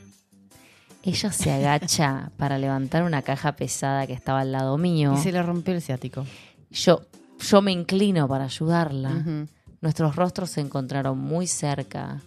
[1.02, 5.14] ella se agacha para levantar una caja pesada que estaba al lado mío.
[5.14, 6.24] Y se le rompió el ciático.
[6.70, 7.02] Yo,
[7.38, 9.46] yo me inclino para ayudarla.
[9.84, 12.22] Nuestros rostros se encontraron muy cerca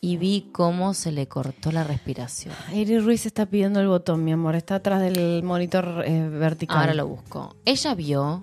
[0.00, 2.54] y vi cómo se le cortó la respiración.
[2.72, 4.56] Eri Ruiz está pidiendo el botón, mi amor.
[4.56, 6.78] Está atrás del monitor eh, vertical.
[6.78, 7.56] Ahora lo busco.
[7.66, 8.42] Ella vio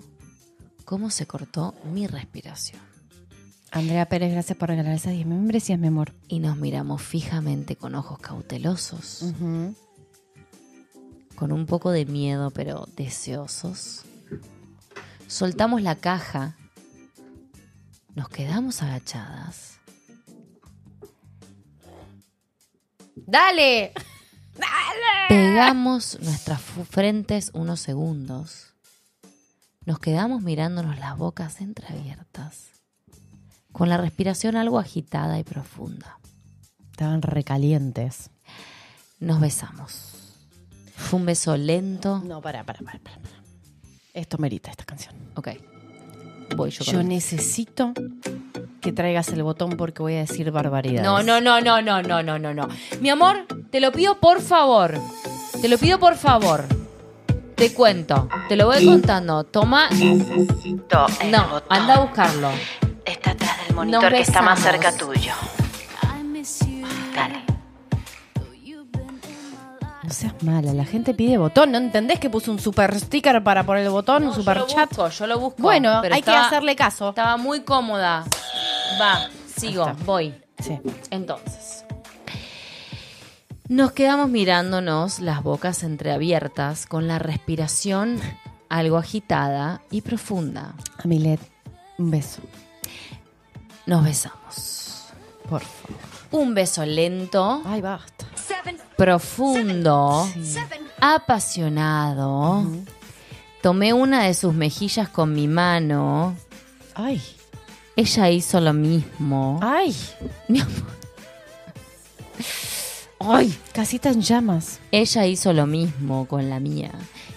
[0.84, 2.80] cómo se cortó mi respiración.
[3.72, 6.14] Andrea Pérez, gracias por regalar esas 10 membresías, mi amor.
[6.28, 9.24] Y nos miramos fijamente con ojos cautelosos,
[11.34, 14.02] con un poco de miedo, pero deseosos.
[15.26, 16.54] Soltamos la caja,
[18.14, 19.80] nos quedamos agachadas
[23.30, 23.92] ¡Dale!
[25.28, 28.74] Pegamos nuestras frentes unos segundos.
[29.86, 32.70] Nos quedamos mirándonos las bocas entreabiertas,
[33.70, 36.18] con la respiración algo agitada y profunda.
[36.90, 38.30] Estaban recalientes.
[39.20, 40.36] Nos besamos.
[40.96, 42.20] Fue un beso lento.
[42.24, 43.20] No, para, para, para, para.
[44.12, 45.14] Esto merita esta canción.
[45.36, 45.50] Ok.
[46.56, 46.84] Voy yo.
[46.84, 47.92] Yo con- necesito
[48.80, 51.02] que traigas el botón porque voy a decir barbaridades.
[51.02, 52.68] No, no, no, no, no, no, no, no, no.
[53.00, 54.94] Mi amor, te lo pido por favor.
[55.60, 56.64] Te lo pido por favor.
[57.54, 58.28] Te cuento.
[58.48, 59.44] Te lo voy contando.
[59.44, 59.90] Toma.
[59.90, 61.66] Necesito el No, botón.
[61.68, 62.48] anda a buscarlo.
[63.04, 65.32] Está atrás del monitor que está más cerca tuyo.
[70.10, 71.70] No seas mala, la gente pide botón.
[71.70, 74.66] ¿No entendés que puso un super sticker para poner el botón, un super yo lo
[74.66, 74.88] chat?
[74.88, 75.62] busco, yo lo busco.
[75.62, 77.10] Bueno, pero hay estaba- que hacerle caso.
[77.10, 78.24] Estaba muy cómoda.
[79.00, 80.34] Va, sigo, voy.
[80.58, 80.80] Sí.
[81.12, 81.84] Entonces.
[83.68, 88.20] Nos quedamos mirándonos las bocas entreabiertas con la respiración
[88.68, 90.74] algo agitada y profunda.
[91.04, 91.38] Amilet,
[91.98, 92.40] un beso,
[93.86, 95.04] Nos besamos.
[95.48, 96.00] por favor.
[96.32, 98.26] Un beso lento, Ay, basta.
[98.96, 100.56] Profundo, Sí.
[101.00, 102.66] apasionado,
[103.62, 106.34] Tomé una de sus mejillas con mi mano.
[106.94, 107.20] Ay,
[107.94, 109.58] Ella hizo lo mismo.
[109.62, 109.94] ay.
[110.48, 111.00] Mi amor.
[113.18, 113.54] Ay.
[113.74, 114.80] Casita en llamas.
[114.90, 116.90] Ella hizo lo mismo con la mía.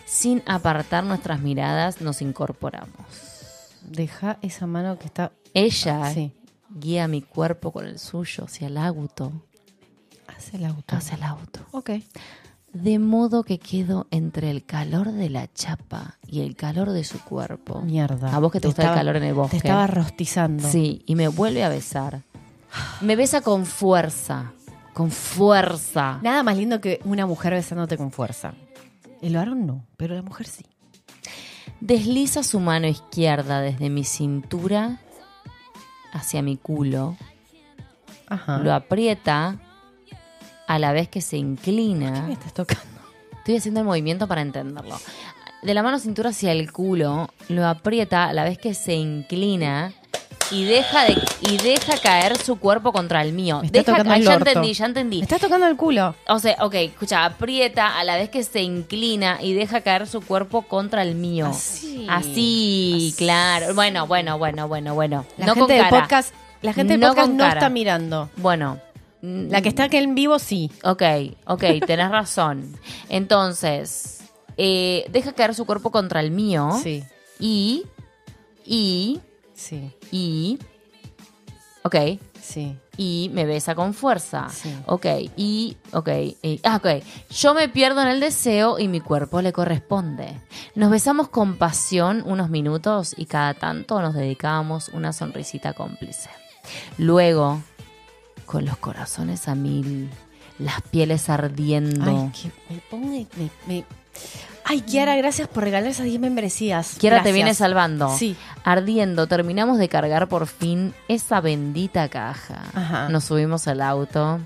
[0.06, 3.06] Sin apartar nuestras miradas, nos incorporamos.
[3.82, 5.34] Deja esa mano que está.
[5.54, 6.32] Ella Sí.
[6.70, 9.34] guía mi cuerpo con el suyo hacia el auto.
[10.54, 10.96] Hace el auto.
[10.96, 11.60] Hacia el auto.
[11.72, 11.90] Ok.
[12.74, 17.20] De modo que quedo entre el calor de la chapa y el calor de su
[17.24, 17.82] cuerpo.
[17.82, 18.36] Mierda.
[18.36, 19.52] A vos que te, gusta el calor en el bosque.
[19.52, 20.70] Te estaba rostizando.
[20.70, 22.22] Sí, y me vuelve a besar.
[23.02, 24.54] Me besa con fuerza.
[24.94, 26.20] Con fuerza.
[26.22, 28.54] Nada más lindo que una mujer besándote con fuerza.
[29.24, 30.66] El varón no, pero la mujer sí.
[31.80, 35.00] Desliza su mano izquierda desde mi cintura
[36.12, 37.18] hacia mi culo.
[38.28, 38.60] Ajá.
[38.60, 39.60] Lo aprieta
[40.74, 42.30] a la vez que se ¿Qué me inclina.
[42.32, 42.84] estás tocando?
[43.40, 44.98] Estoy haciendo el movimiento para entenderlo.
[45.62, 49.94] De la mano cintura hacia el culo, lo aprieta a la vez que se inclina
[50.52, 53.60] y deja de y deja caer su cuerpo contra el mío.
[53.62, 54.50] Me está Deja- tocando ah, el ya orto.
[54.50, 55.18] entendí, ya entendí.
[55.20, 56.16] Me estás tocando el culo.
[56.28, 60.22] O sea, ok, escucha, aprieta a la vez que se inclina y deja caer su
[60.22, 61.48] cuerpo contra el mío.
[61.48, 62.06] Así.
[62.10, 63.74] Así, claro.
[63.74, 65.26] Bueno, bueno, bueno, bueno, bueno.
[65.38, 67.54] La no gente con del podcast, la gente del No podcast no cara.
[67.54, 68.30] está mirando.
[68.38, 68.80] Bueno.
[69.24, 70.70] La que está aquí en vivo sí.
[70.84, 71.02] Ok,
[71.48, 72.76] ok, tenés razón.
[73.08, 74.20] Entonces,
[74.58, 76.72] eh, deja caer su cuerpo contra el mío.
[76.84, 77.04] Sí,
[77.40, 77.86] Y,
[78.66, 79.22] y,
[79.54, 80.60] sí, y,
[81.84, 81.96] ok,
[82.42, 82.78] sí.
[82.98, 84.50] y me besa con fuerza.
[84.50, 84.76] Sí.
[84.88, 85.06] Ok,
[85.38, 86.10] y, ok,
[86.42, 87.04] y- ah, ok.
[87.30, 90.38] Yo me pierdo en el deseo y mi cuerpo le corresponde.
[90.76, 96.30] Nos besamos con pasión unos minutos y cada tanto nos dedicábamos una sonrisita cómplice.
[96.98, 97.62] Luego,
[98.44, 100.10] con los corazones a mil,
[100.60, 102.32] las pieles ardiendo.
[102.34, 103.08] Ay, que me pongo...
[103.10, 103.28] Me,
[103.68, 103.86] me-
[104.66, 106.96] Ay, Kiara, gracias por regalar esas 10 membresías.
[106.98, 108.16] Kiara te viene salvando.
[108.18, 108.36] Sí.
[108.64, 112.64] Ardiendo, terminamos de cargar por fin esa bendita caja.
[112.74, 113.10] Ajá.
[113.10, 114.40] Nos subimos al auto,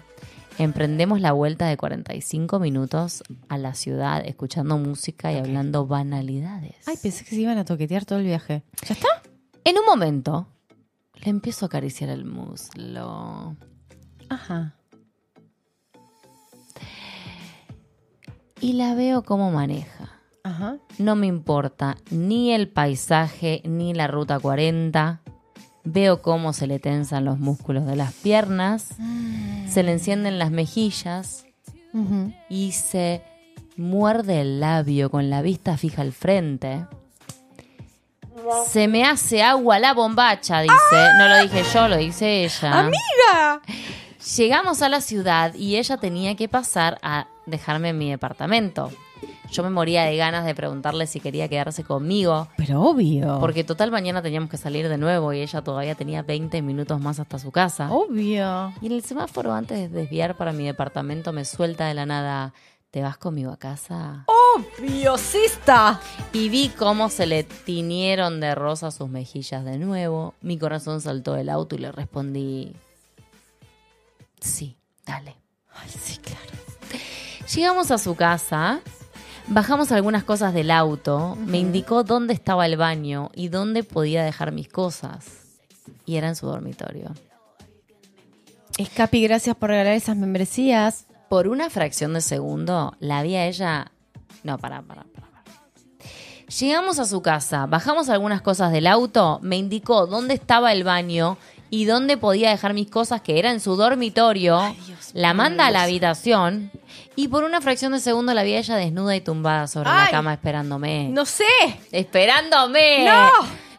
[0.58, 6.76] emprendemos la vuelta de 45 minutos a la ciudad, escuchando música y hablando banalidades.
[6.88, 8.64] Ay, pensé que se iban a toquetear todo el viaje.
[8.88, 9.08] ¿Ya está?
[9.66, 10.48] En un momento,
[11.16, 13.56] le empiezo a acariciar el muslo.
[14.30, 14.74] Ajá.
[18.60, 20.10] Y la veo cómo maneja.
[20.44, 20.78] Ajá.
[20.98, 25.22] No me importa ni el paisaje ni la ruta 40.
[25.84, 28.96] Veo cómo se le tensan los músculos de las piernas,
[29.70, 31.46] se le encienden las mejillas
[32.50, 33.24] y se
[33.78, 36.86] muerde el labio con la vista fija al frente.
[38.68, 40.76] Se me hace agua la bombacha, dice.
[41.18, 42.80] No lo dije yo, lo dice ella.
[42.80, 43.62] ¡Amiga!
[44.36, 48.92] Llegamos a la ciudad y ella tenía que pasar a dejarme en mi departamento.
[49.52, 53.38] Yo me moría de ganas de preguntarle si quería quedarse conmigo, Pero obvio.
[53.40, 57.20] porque total mañana teníamos que salir de nuevo y ella todavía tenía 20 minutos más
[57.20, 57.90] hasta su casa.
[57.90, 58.74] Obvio.
[58.82, 62.54] Y en el semáforo antes de desviar para mi departamento me suelta de la nada,
[62.92, 64.26] ¿te vas conmigo a casa?
[64.28, 66.02] Obvio, está.
[66.34, 70.34] Y vi cómo se le tiñeron de rosa sus mejillas de nuevo.
[70.42, 72.76] Mi corazón saltó del auto y le respondí,
[74.39, 75.36] sí, dale.
[75.73, 76.45] Ay, sí, claro.
[77.54, 78.82] Llegamos a su casa,
[79.47, 84.52] bajamos algunas cosas del auto, me indicó dónde estaba el baño y dónde podía dejar
[84.52, 85.26] mis cosas.
[86.06, 87.13] Y era en su dormitorio.
[88.78, 91.08] Escapi, gracias por regalar esas membresías.
[91.30, 93.91] Por una fracción de segundo, la vi a ella...
[94.43, 95.28] No, pará, pará, pará.
[95.28, 95.43] pará.
[96.60, 101.38] Llegamos a su casa, bajamos algunas cosas del auto, me indicó dónde estaba el baño
[101.69, 104.75] y dónde podía dejar mis cosas, que era en su dormitorio.
[105.13, 106.71] la manda a la habitación
[107.15, 110.06] y por una fracción de segundo la vi a ella desnuda y tumbada sobre la
[110.06, 110.12] Ay.
[110.12, 111.10] cama esperándome.
[111.10, 111.43] No sé.
[111.91, 113.06] Esperándome.
[113.06, 113.30] ¡No!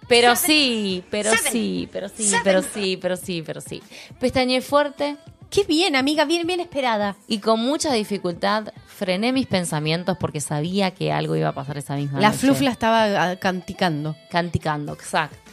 [0.09, 3.83] Pero sí, pero sí, pero sí, pero sí, pero sí, pero sí.
[4.19, 5.17] Pestañeé fuerte
[5.51, 7.17] Qué bien, amiga, bien, bien esperada.
[7.27, 11.95] y con mucha dificultad frené mis pensamientos porque sabía que algo iba a pasar esa
[11.97, 12.41] misma La noche.
[12.41, 14.15] flufla estaba canticando.
[14.31, 15.48] Canticando, exacto.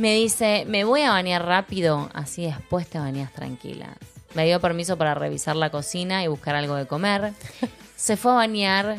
[0.00, 3.98] Me dice, me voy a bañar rápido, así después te bañas tranquila.
[4.32, 7.34] Me dio permiso para revisar la cocina y buscar algo de comer.
[7.96, 8.96] Se fue a bañar.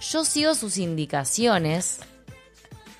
[0.00, 2.00] Yo sigo sus indicaciones.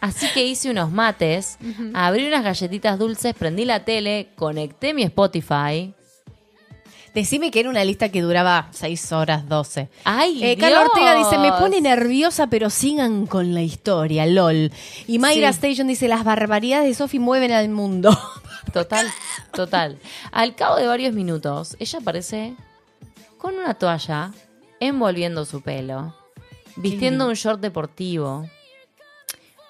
[0.03, 1.57] Así que hice unos mates,
[1.95, 5.95] abrí unas galletitas dulces, prendí la tele, conecté mi Spotify.
[7.15, 9.89] Decime que era una lista que duraba 6 horas 12.
[10.05, 10.83] ¡Ay, Eh, Carla!
[10.83, 14.71] Ortega dice, me pone nerviosa, pero sigan con la historia, lol.
[15.09, 15.57] Y Mayra Sí.
[15.59, 18.11] Station dice, las barbaridades de Sofi mueven al mundo.
[18.73, 19.07] Total,
[19.53, 19.99] total.
[20.31, 22.55] Al cabo de varios minutos, ella aparece
[23.39, 24.33] con una toalla
[24.79, 26.15] envolviendo su pelo.
[26.77, 28.49] vistiendo un short deportivo,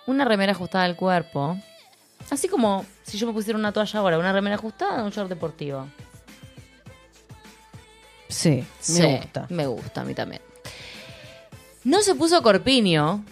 [0.06, 1.56] una remera ajustada al cuerpo,
[2.30, 5.86] así como si yo me pusiera una toalla ahora, una remera ajustada, un short deportivo.
[8.30, 9.46] Sí, Sí, me gusta.
[9.50, 10.40] Me gusta, a mí también.
[11.84, 13.24] No se puso corpiño.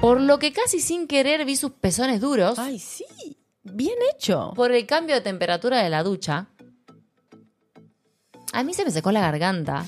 [0.00, 3.04] Por lo que casi sin querer vi sus pezones duros Ay, sí.
[3.62, 4.52] Bien hecho.
[4.56, 6.48] por el cambio de temperatura de la ducha.
[8.52, 9.86] A mí se me secó la garganta.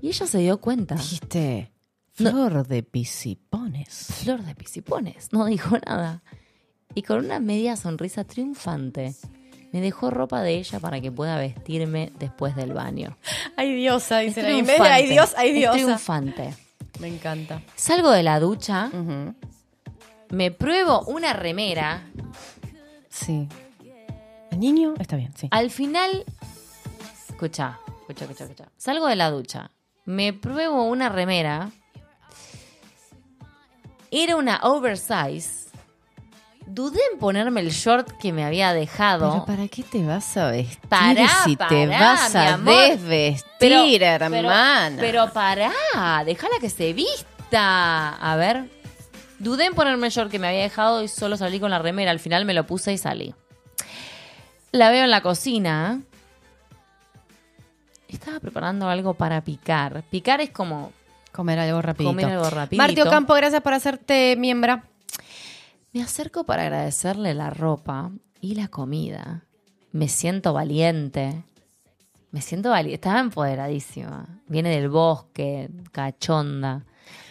[0.00, 0.94] Y ella se dio cuenta.
[0.94, 1.72] Dijiste,
[2.18, 2.30] No.
[2.30, 4.06] flor de pisipones.
[4.22, 5.32] Flor de pisipones.
[5.32, 6.22] No dijo nada.
[6.94, 9.14] Y con una media sonrisa triunfante,
[9.76, 13.18] me dejó ropa de ella para que pueda vestirme después del baño.
[13.56, 14.36] Ay, diosa, Es.
[14.38, 15.74] En vez de ay, Dios, ay, Es diosa.
[15.76, 16.54] triunfante.
[16.98, 17.60] Me encanta.
[17.74, 18.90] Salgo de la ducha,
[20.30, 22.04] me pruebo una remera.
[23.10, 23.46] Sí.
[24.50, 24.94] ¿El niño?
[24.98, 25.48] Está bien, sí.
[25.50, 26.24] Al final,
[27.28, 28.68] escucha, escucha, escucha, escucha.
[28.78, 29.72] Salgo de la ducha,
[30.06, 31.70] me pruebo una remera.
[34.10, 35.65] Era una oversize.
[36.66, 39.30] Dudé en ponerme el short que me había dejado.
[39.30, 42.74] Pero ¿para qué te vas a vestir Pará, si te vas a amor.
[42.74, 44.96] desvestir, Pero- pero- hermana?
[44.98, 45.72] Pero, pará,
[46.24, 48.08] déjala que se vista.
[48.16, 48.68] A ver.
[49.38, 52.10] Dudé en ponerme el short que me había dejado y solo salí con la remera.
[52.10, 53.34] Al final me lo puse y salí.
[54.72, 56.00] La veo en la cocina.
[58.08, 60.02] Estaba preparando algo para picar.
[60.10, 60.92] Picar es como
[61.32, 62.10] Comer algo rapidito.
[62.10, 62.82] comer algo rapidito.
[62.82, 64.80] Marti Ocampo, gracias por hacerte miembro.
[65.96, 68.10] Me acerco para agradecerle la ropa
[68.42, 69.46] y la comida.
[69.92, 71.42] Me siento valiente.
[72.32, 72.96] Me siento valiente.
[72.96, 74.26] Estaba empoderadísima.
[74.46, 76.84] Viene del bosque, cachonda.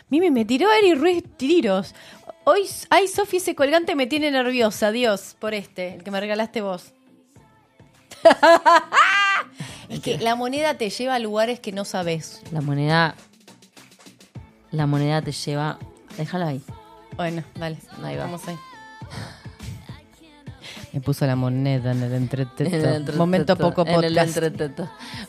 [0.09, 1.93] Mimi, me tiró Eri Ruiz tiros.
[2.43, 4.91] Hoy, ay, Sofi, ese colgante me tiene nerviosa.
[4.91, 6.91] Dios, por este, el que me regalaste vos.
[9.89, 12.41] es que la moneda te lleva a lugares que no sabes.
[12.51, 13.13] La moneda.
[14.71, 15.77] La moneda te lleva.
[16.17, 16.63] Déjalo ahí.
[17.15, 17.77] Bueno, dale.
[18.03, 18.25] Ahí va.
[18.25, 18.57] Vamos ahí.
[20.95, 23.13] Me puso la moneda en el entreteto.
[23.17, 24.37] Momento poco podcast.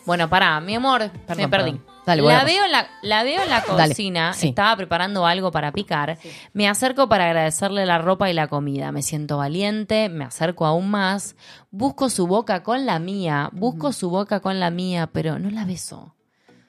[0.04, 1.80] Bueno, pará, mi amor, me perdí.
[2.06, 4.50] Dale, la, veo en la, la veo en la Dale, cocina, sí.
[4.50, 6.18] estaba preparando algo para picar.
[6.52, 8.92] Me acerco para agradecerle la ropa y la comida.
[8.92, 11.34] Me siento valiente, me acerco aún más.
[11.72, 15.64] Busco su boca con la mía, busco su boca con la mía, pero no la
[15.64, 16.14] beso.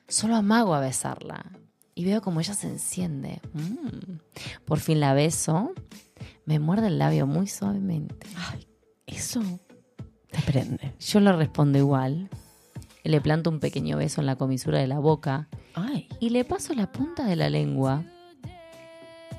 [0.07, 1.45] Solo amago a besarla.
[1.97, 3.41] Y veo como ella se enciende.
[3.53, 4.19] Mm.
[4.65, 5.73] Por fin la beso.
[6.45, 8.27] Me muerde el labio muy suavemente.
[8.35, 8.67] Ay,
[9.07, 9.41] eso
[10.29, 10.93] te prende.
[10.99, 12.29] Yo le respondo igual.
[13.03, 16.75] Le planto un pequeño beso en la comisura de la boca Ay, y le paso
[16.75, 18.03] la punta de la lengua.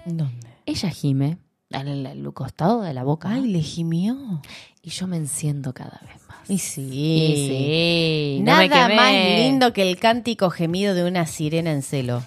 [0.05, 0.49] ¿dónde?
[0.66, 1.38] Ella gime
[1.71, 4.42] en el, el costado de la boca Ay, le gimió.
[4.83, 6.51] y yo me enciendo cada vez más.
[6.51, 6.83] Y sí.
[6.90, 12.25] Y sí, Nada más lindo que el cántico gemido de una sirena en celo.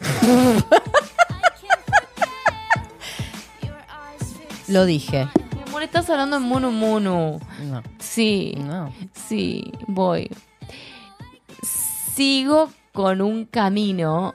[4.68, 5.28] Lo dije.
[5.56, 7.40] Mi amor, estás hablando en mono mono.
[7.64, 8.92] No, Sí, no.
[9.12, 10.30] sí, voy.
[12.14, 14.34] Sigo con un camino.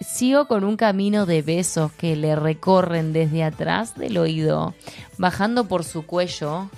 [0.00, 4.74] Sigo con un camino de besos que le recorren desde atrás del oído,
[5.18, 6.70] bajando por su cuello.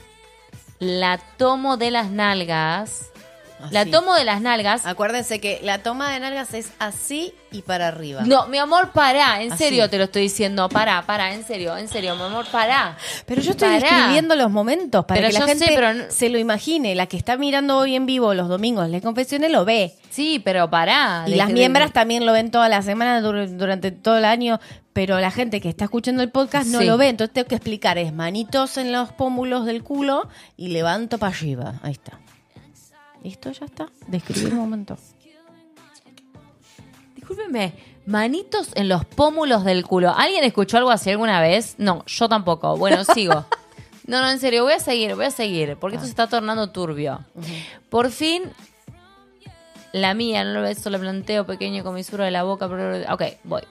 [0.79, 3.11] La tomo de las nalgas.
[3.71, 4.87] La tomo de las nalgas.
[4.87, 8.23] Acuérdense que la toma de nalgas es así y para arriba.
[8.25, 9.65] No, mi amor, pará, en Así.
[9.65, 12.97] serio te lo estoy diciendo, pará, pará, en serio, en serio, mi amor, pará.
[13.27, 13.81] Pero yo estoy Pará.
[13.81, 16.95] describiendo los momentos para Pero que la yo sé, gente pero no- se lo imagine.
[16.95, 19.95] La que está mirando hoy en vivo los domingos Les Confesiones lo ve.
[20.11, 21.25] Sí, pero pará.
[21.27, 24.61] Y las de- miembros también lo ven toda la semana dur- durante todo el año,
[24.93, 26.85] pero la gente que está escuchando el podcast no Sí.
[26.87, 31.19] lo ve, entonces tengo que explicar, es manitos en los pómulos del culo y levanto
[31.19, 31.75] para arriba.
[31.83, 32.19] Ahí está.
[33.23, 33.51] ¿Listo?
[33.53, 33.89] Ya está.
[34.07, 34.97] Describí el momento.
[37.15, 37.75] Discúlpeme,
[38.07, 40.13] manitos en los pómulos del culo.
[40.17, 41.75] ¿Alguien escuchó algo así alguna vez?
[41.79, 42.77] No, yo tampoco.
[42.77, 43.45] Bueno, sigo.
[44.07, 46.71] No, no, en serio, voy a seguir, voy a seguir, porque esto se está tornando
[46.71, 47.21] turbio.
[47.91, 48.45] Por fin,
[49.93, 52.69] la mía, no lo beso, le planteo pequeño comisura de la boca.
[52.69, 53.63] pero- Ok, voy.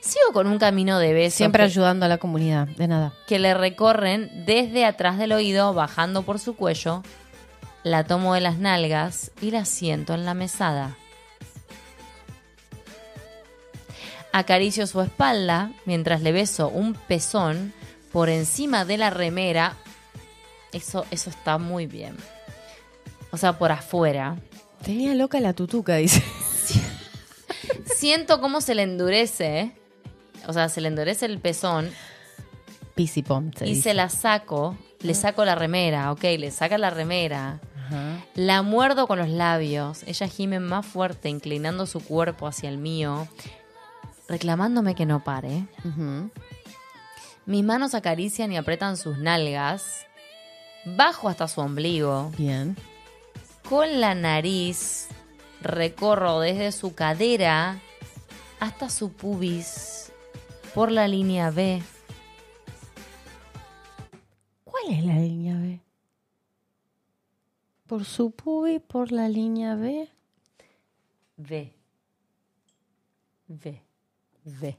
[0.00, 3.14] Sigo con un camino de besos Siempre que, ayudando a la comunidad, de nada.
[3.26, 7.02] que le recorren desde atrás del oído, bajando por su cuello.
[7.84, 10.96] La tomo de las nalgas y la siento en la mesada.
[14.32, 17.72] Acaricio su espalda mientras le beso un pezón
[18.12, 19.76] por encima de la remera.
[20.72, 22.16] Eso, eso está muy bien.
[23.30, 24.36] O sea, por afuera.
[24.84, 26.22] Tenía loca la tutuca, dice.
[27.96, 29.72] Siento cómo se le endurece.
[30.46, 31.90] O sea, se le endurece el pezón
[32.94, 33.90] Pisipom, se y dice.
[33.90, 34.76] se la saco.
[35.00, 37.60] Le saco la remera, ok, le saca la remera.
[37.92, 38.24] Ajá.
[38.34, 40.02] La muerdo con los labios.
[40.04, 43.28] Ella gime más fuerte, inclinando su cuerpo hacia el mío,
[44.28, 45.66] reclamándome que no pare.
[47.44, 50.06] Mis manos acarician y apretan sus nalgas.
[50.84, 52.32] Bajo hasta su ombligo.
[52.38, 52.76] Bien.
[53.68, 55.08] Con la nariz
[55.60, 57.80] recorro desde su cadera
[58.58, 60.12] hasta su pubis
[60.74, 61.82] por la línea B.
[64.64, 65.81] ¿Cuál es la línea B?
[67.92, 70.08] Por su pubi, por la línea B.
[71.36, 71.74] V.
[73.48, 73.82] V.
[74.46, 74.78] V.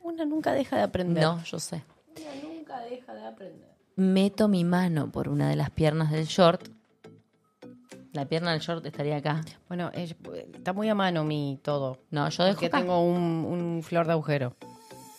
[0.00, 1.22] Una nunca deja de aprender.
[1.22, 1.82] No, yo sé.
[2.16, 3.68] Una nunca deja de aprender.
[3.96, 6.66] Meto mi mano por una de las piernas del short.
[8.14, 9.42] La pierna del short estaría acá.
[9.68, 11.98] Bueno, está muy a mano mi todo.
[12.10, 12.78] No, yo dejo Porque acá.
[12.78, 14.56] tengo un, un flor de agujero.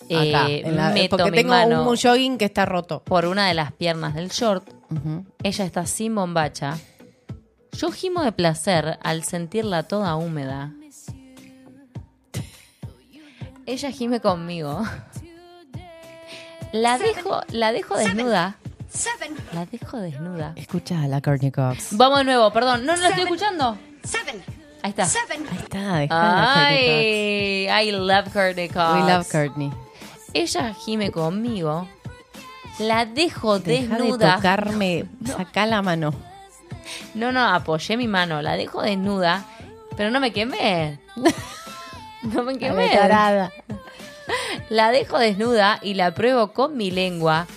[0.10, 0.50] Eh, Acá.
[0.50, 3.04] en la- meto porque mi tengo mano un jogging que está roto.
[3.04, 4.68] por una de las piernas del short.
[5.44, 6.78] Ella está sin bombacha.
[7.74, 10.72] Yo gimo de placer al sentirla toda húmeda.
[13.66, 14.84] Ella gime conmigo.
[16.72, 18.58] La dejo, la dejo desnuda.
[18.90, 20.54] Seven, La dejo desnuda.
[20.56, 21.96] Escucha a la Courtney Cox.
[21.98, 22.86] Vamos de nuevo, perdón.
[22.86, 23.78] No, no la estoy escuchando.
[24.04, 24.44] seven,
[24.84, 25.06] Ahí está.
[25.06, 28.76] seven, Ahí está, dejala, Ay, I love Courtney Cox.
[28.86, 29.02] Cox.
[29.06, 29.72] We love Courtney.
[30.34, 31.88] Ella gime conmigo.
[32.80, 34.36] La dejo Deja de desnuda.
[34.36, 35.06] tocarme.
[35.26, 36.14] Saca la mano.
[37.14, 39.46] No, no, apoyé mi mano, la dejo desnuda,
[39.96, 41.00] pero no me quemé.
[42.24, 42.90] No me quemé.
[44.70, 47.48] La dejo desnuda y la pruebo con mi lengua.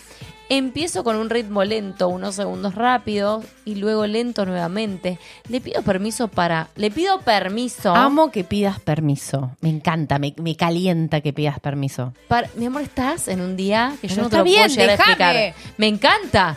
[0.49, 5.19] Empiezo con un ritmo lento, unos segundos rápidos y luego lento nuevamente.
[5.49, 6.69] Le pido permiso para.
[6.77, 7.93] Le pido permiso.
[7.95, 9.51] Amo que pidas permiso.
[9.61, 12.13] Me encanta, me, me calienta que pidas permiso.
[12.29, 14.91] para- mi amor, estás en un día que yo no te lo bien, puedo llegar
[14.91, 15.55] a explicar.
[15.79, 16.57] Me encanta.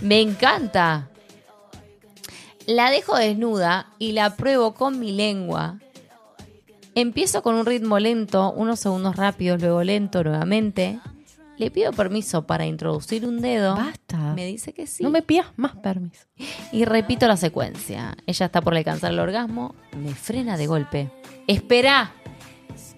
[0.00, 1.08] Me encanta.
[2.66, 5.78] La dejo desnuda y la pruebo con mi lengua.
[6.94, 11.00] Empiezo con un ritmo lento, unos segundos rápidos, luego lento nuevamente.
[11.56, 13.76] Le pido permiso para introducir un dedo.
[13.76, 14.34] Basta.
[14.34, 15.02] Me dice que sí.
[15.02, 16.26] No me pidas más permiso.
[16.72, 18.16] Y repito la secuencia.
[18.26, 19.74] Ella está por alcanzar el orgasmo.
[19.96, 21.10] Me frena de golpe.
[21.46, 22.12] Espera.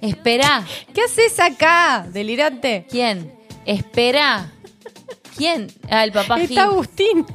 [0.00, 0.64] Espera.
[0.94, 2.86] ¿Qué haces acá, delirante?
[2.90, 3.34] ¿Quién?
[3.66, 4.52] Espera.
[5.36, 5.70] ¿Quién?
[5.90, 6.58] Ah, el papá Está Gil.
[6.58, 7.26] Agustín.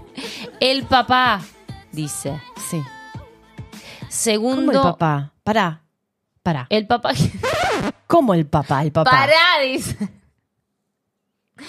[0.59, 1.41] El papá,
[1.91, 2.41] dice.
[2.69, 2.81] Sí.
[4.09, 4.71] Segundo.
[4.71, 5.33] ¿Cómo el papá?
[5.43, 5.83] Pará.
[6.41, 6.65] Pará.
[6.69, 7.11] El papá.
[8.07, 8.81] ¿Cómo el papá?
[8.81, 9.11] El papá.
[9.11, 9.95] Pará, dice.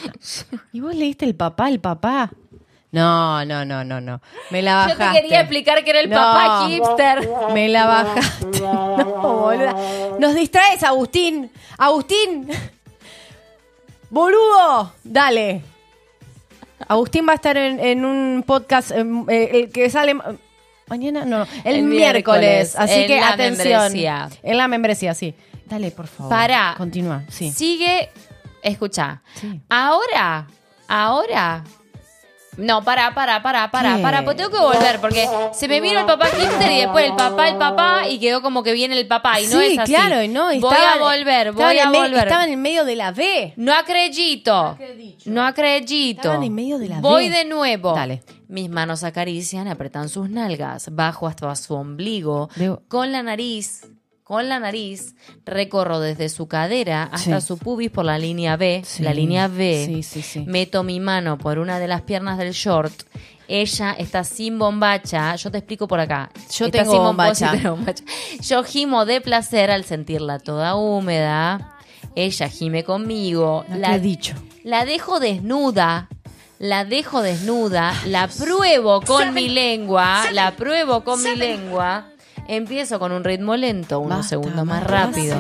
[0.72, 2.30] ¿Y vos leíste el papá, el papá?
[2.90, 4.20] No, no, no, no, no.
[4.51, 5.16] Me la Yo bajaste.
[5.16, 6.16] te quería explicar que era el No.
[6.16, 7.28] papá hipster.
[7.55, 8.61] Me la bajaste.
[8.61, 9.74] No, boluda.
[10.18, 11.51] Nos distraes, Agustín.
[11.78, 12.49] Agustín.
[14.11, 14.93] Boludo.
[15.05, 15.62] Dale.
[16.88, 20.34] Agustín va a estar en, en un podcast em, eh, que sale ma-
[20.88, 22.74] mañana, no, el, El miércoles.
[22.74, 23.80] miércoles, Así en que la atención.
[23.84, 24.28] membresía.
[24.43, 25.34] En la membresía, sí.
[25.66, 26.28] Dale, por favor.
[26.30, 26.74] Pará.
[26.76, 27.51] Continúa, sí.
[27.53, 28.11] Sigue.
[28.62, 29.22] Escucha.
[29.34, 29.60] Sí.
[29.68, 30.46] Ahora.
[30.88, 31.64] Ahora.
[32.58, 34.02] No, para, para, para, para, ¿Qué?
[34.02, 37.16] para, pues tengo que volver porque se me vino el papá hipster y después el
[37.16, 39.90] papá, el papá y quedó como que viene el papá y no sí, es así.
[39.94, 40.52] claro, y no.
[40.52, 42.24] y voy estaba- a volver, voy a volver.
[42.24, 43.54] Estaban en medio de la B.
[43.56, 44.76] No acredito.
[45.24, 46.20] No acredito.
[46.20, 47.36] Estaban en medio de la Voy B.
[47.38, 47.94] de nuevo.
[47.94, 48.22] Dale.
[48.48, 52.50] Mis manos acarician, apretan sus nalgas, bajo hasta su ombligo,
[52.88, 53.86] con la nariz,
[54.32, 55.14] con la nariz,
[55.44, 57.46] recorro desde su cadera hasta Sí.
[57.46, 59.02] su pubis por la línea B, Sí.
[59.02, 59.84] la línea B.
[59.86, 60.40] Sí, sí, sí.
[60.46, 62.94] Meto mi mano por una de las piernas del short.
[63.46, 65.36] Ella está sin bombacha.
[65.36, 66.30] Yo te explico por acá.
[66.50, 67.52] Yo Está tengo sin bombacha.
[67.62, 68.04] bombacha.
[68.40, 71.76] Yo gimo de placer al sentirla toda húmeda.
[72.14, 73.66] Ella gime conmigo.
[73.68, 74.34] No te la, he dicho.
[74.64, 76.08] la dejo desnuda.
[76.58, 77.92] La dejo desnuda.
[78.06, 80.30] La pruebo con mi lengua.
[80.32, 82.06] La pruebo con mi lengua.
[82.49, 85.36] Empiezo con un ritmo lento, unos Basta, segundos más más rápido.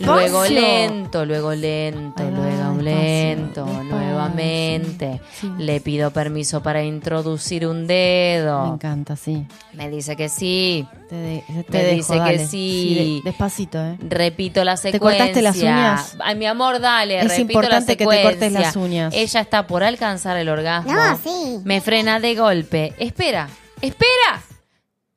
[0.00, 3.84] Luego lento, luego lento, luego lento, despacio.
[3.84, 5.20] nuevamente.
[5.40, 5.50] Sí.
[5.58, 8.74] Le pido permiso para introducir un Me dedo.
[8.74, 9.46] encanta, sí.
[9.72, 10.86] Me dice que sí.
[11.08, 13.20] Te, de- te Me dejo, dice que sí.
[13.24, 13.96] de- despacito, ¿eh?
[14.08, 15.00] Repito la secuencia.
[15.18, 16.16] cortaste las uñas?
[16.20, 18.30] Ay, mi amor, dale, Es repito importante la que te secuencia.
[18.30, 19.14] cortes las uñas.
[19.14, 20.92] Ella está por alcanzar el orgasmo.
[20.92, 21.58] No, sí.
[21.64, 22.94] Me frena de golpe.
[22.98, 23.48] Espera,
[23.80, 24.42] espera,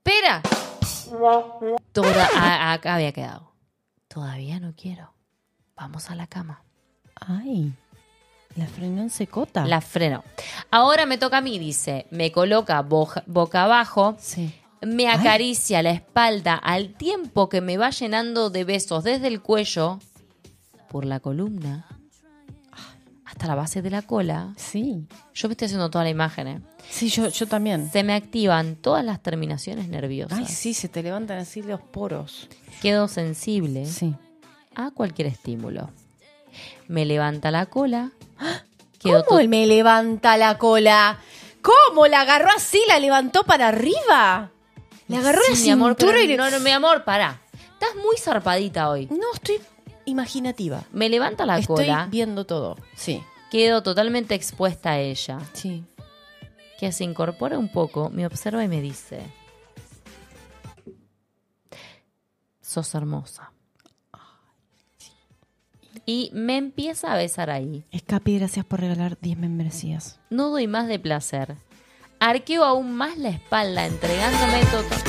[0.04, 0.42] espera.
[1.92, 3.52] Toda, a- había quedado.
[4.08, 5.14] Todavía no quiero.
[5.76, 6.64] Vamos a la cama.
[7.16, 7.74] Ay,
[8.56, 9.66] la frenó en secota.
[9.66, 10.24] La freno.
[10.72, 12.08] Ahora me toca a mí, dice.
[12.12, 14.16] Me coloca boja- boca abajo.
[14.20, 14.54] Sí.
[14.82, 20.00] Me acaricia la espalda al tiempo que me va llenando de besos desde el cuello
[20.90, 21.86] por la columna
[23.28, 24.54] hasta la base de la cola.
[24.56, 25.06] Sí.
[25.34, 26.62] Yo me estoy haciendo toda la imagen, ¿eh?
[26.90, 27.92] Sí, yo, yo también.
[27.92, 30.40] Se me activan todas las terminaciones nerviosas.
[30.40, 32.48] Ay, sí, se te levantan así los poros.
[32.82, 34.16] Quedo sensible Sí.
[34.76, 35.90] a cualquier estímulo.
[36.88, 38.12] Me levanta la cola.
[39.00, 41.20] Quedo ¿Cómo él me levanta la cola?
[41.62, 42.08] ¿Cómo?
[42.08, 42.82] ¿La agarró así?
[42.88, 44.52] ¿La levantó para arriba?
[45.10, 47.42] ¿Le agarró Sí, la mi amor, pero y No, no, mi amor, pará.
[47.74, 49.08] Estás muy zarpadita hoy.
[49.12, 49.60] No, estoy
[50.08, 50.84] imaginativa.
[50.92, 52.08] Me levanta la estoy cola.
[52.10, 52.78] viendo todo.
[52.96, 53.24] Sí.
[53.52, 55.40] Quedo totalmente expuesta a ella.
[55.54, 55.84] Sí.
[56.80, 59.22] Que se incorpora un poco, me observa y me dice:
[62.62, 63.52] Sos hermosa.
[66.06, 67.84] Y me empieza a besar ahí.
[67.92, 70.20] Escapi, gracias por regalar 10 membresías.
[70.30, 71.58] No doy más de placer.
[72.20, 75.02] Arqueo aún más la espalda, entregándome total.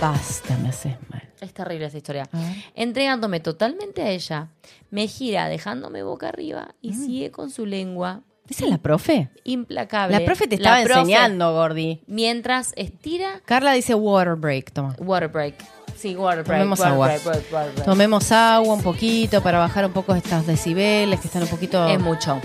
[0.00, 1.23] Basta, me haces mal.
[1.44, 2.28] Es terrible esa historia.
[2.74, 4.48] Entregándome totalmente a ella,
[4.90, 7.04] me gira dejándome boca arriba y Mm.
[7.06, 9.30] sigue con su lengua ¿Esa es la profe?
[9.44, 10.18] implacable.
[10.18, 12.02] La profe te estaba profe, enseñando, Gordi.
[12.06, 14.94] Mientras estira Carla dice water break, toma.
[14.98, 15.54] water break.
[15.96, 16.58] Sí, water break.
[16.60, 17.06] Tomemos water agua.
[17.06, 17.84] break, water break, water break.
[17.86, 21.86] Tomemos agua un poquito para bajar un poco estos decibeles que están un poquito...
[21.88, 22.38] Es mucho.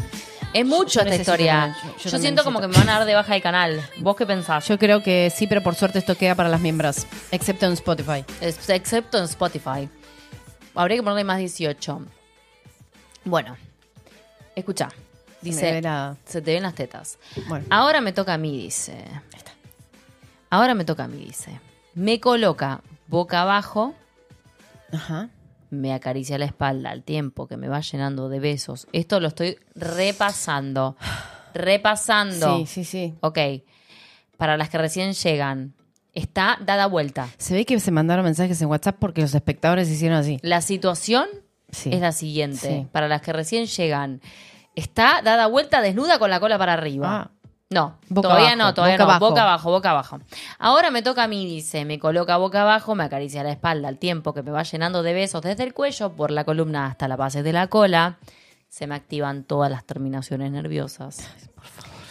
[0.53, 1.75] Es mucho esta historia.
[1.83, 3.87] yo- yo Yo, también siento como que me van a dar de baja de canal.
[3.99, 4.67] ¿Vos qué pensás?
[4.67, 8.25] Yo creo que sí, pero por suerte esto queda para las miembros, excepto en Spotify.
[8.41, 9.87] Es- excepto en Spotify.
[10.73, 12.01] Habría que ponerle más 18.
[13.25, 13.57] Bueno,
[14.55, 14.89] escucha.
[15.41, 17.17] Dice, la- se te ven las tetas.
[17.47, 17.65] Bueno.
[17.69, 19.05] Ahora me toca a mí, dice.
[20.49, 21.59] Ahora me toca a mí, dice.
[21.93, 23.93] Me coloca boca abajo,
[24.91, 25.29] Ajá.
[25.69, 28.87] Me acaricia la espalda al tiempo que me va llenando de besos.
[28.93, 30.95] Esto lo estoy repasando.
[31.53, 32.59] Repasando.
[32.59, 33.13] Sí, sí, sí.
[33.21, 33.39] Ok.
[34.37, 35.73] Para las que recién llegan,
[36.13, 37.27] está dada vuelta.
[37.37, 40.39] Se ve que se mandaron mensajes en WhatsApp porque los espectadores hicieron así.
[40.41, 41.27] La situación
[41.71, 41.91] Sí.
[41.93, 42.57] es la siguiente.
[42.81, 42.87] Sí.
[42.91, 44.21] Para las que recién llegan,
[44.75, 47.07] está dada vuelta desnuda con la cola para arriba.
[47.09, 47.31] Ah.
[47.71, 49.11] No, Boca todavía abajo, no, todavía boca no.
[49.11, 49.29] abajo.
[49.29, 50.19] Boca abajo, boca abajo.
[50.57, 53.99] Ahora me toca a mí, dice, me coloca boca abajo, me acaricia la espalda al
[53.99, 57.15] tiempo que me va llenando de besos desde el cuello por la columna hasta la
[57.15, 58.17] base de la cola.
[58.69, 61.17] Se me activan todas las terminaciones nerviosas.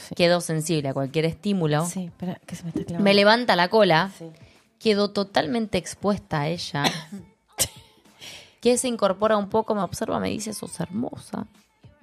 [0.06, 0.14] sí.
[0.14, 1.84] Quedo sensible a cualquier estímulo.
[1.86, 3.04] Sí, espera, que se me está clavando.
[3.04, 4.10] Me levanta la cola.
[4.16, 4.30] Sí.
[4.78, 6.84] Quedo totalmente expuesta a ella.
[8.60, 11.46] que se incorpora un poco, me observa, me dice, sos hermosa.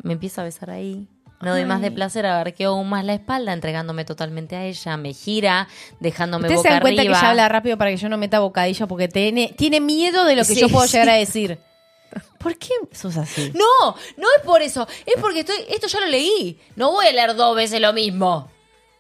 [0.03, 1.08] Me empieza a besar ahí.
[1.42, 4.98] No doy más de placer, abarqueo aún más la espalda, entregándome totalmente a ella.
[4.98, 5.68] Me gira,
[6.00, 7.16] dejándome se boca dan cuenta arriba.
[7.16, 10.36] que ya habla rápido para que yo no meta bocadillo porque tiene, tiene miedo de
[10.36, 11.60] lo que Sí, yo puedo llegar a decir.
[12.40, 13.52] ¿Por qué sos así?
[13.54, 14.88] No, no es por eso.
[15.06, 16.60] Es porque estoy, esto ya lo leí.
[16.76, 18.50] No voy a leer dos veces lo mismo.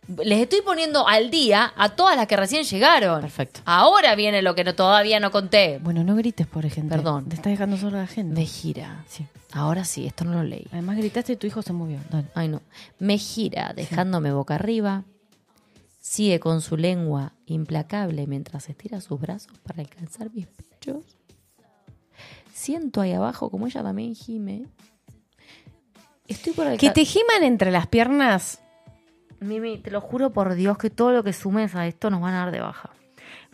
[0.07, 3.21] Les estoy poniendo al día a todas las que recién llegaron.
[3.21, 3.61] Perfecto.
[3.65, 5.79] Ahora viene lo que no, todavía no conté.
[5.81, 6.95] Bueno, no grites, por ejemplo.
[6.95, 7.27] Perdón.
[7.27, 8.39] Te estás dejando sola a la gente.
[8.39, 9.03] Me gira.
[9.07, 9.25] Sí.
[9.51, 10.67] Ahora sí, esto no lo leí.
[10.71, 11.99] Además gritaste y tu hijo se movió.
[12.11, 12.27] Dale.
[12.35, 12.61] Ay, no.
[12.99, 15.03] Me gira, dejándome boca arriba.
[15.99, 21.03] Sigue con su lengua implacable mientras estira sus brazos para alcanzar mis pechos.
[22.53, 24.67] Siento ahí abajo como ella también gime.
[26.27, 28.59] Estoy por Que te giman entre las piernas.
[29.39, 32.33] Mimi, te lo juro por Dios que todo lo que sumes a esto nos van
[32.33, 32.89] a dar de baja.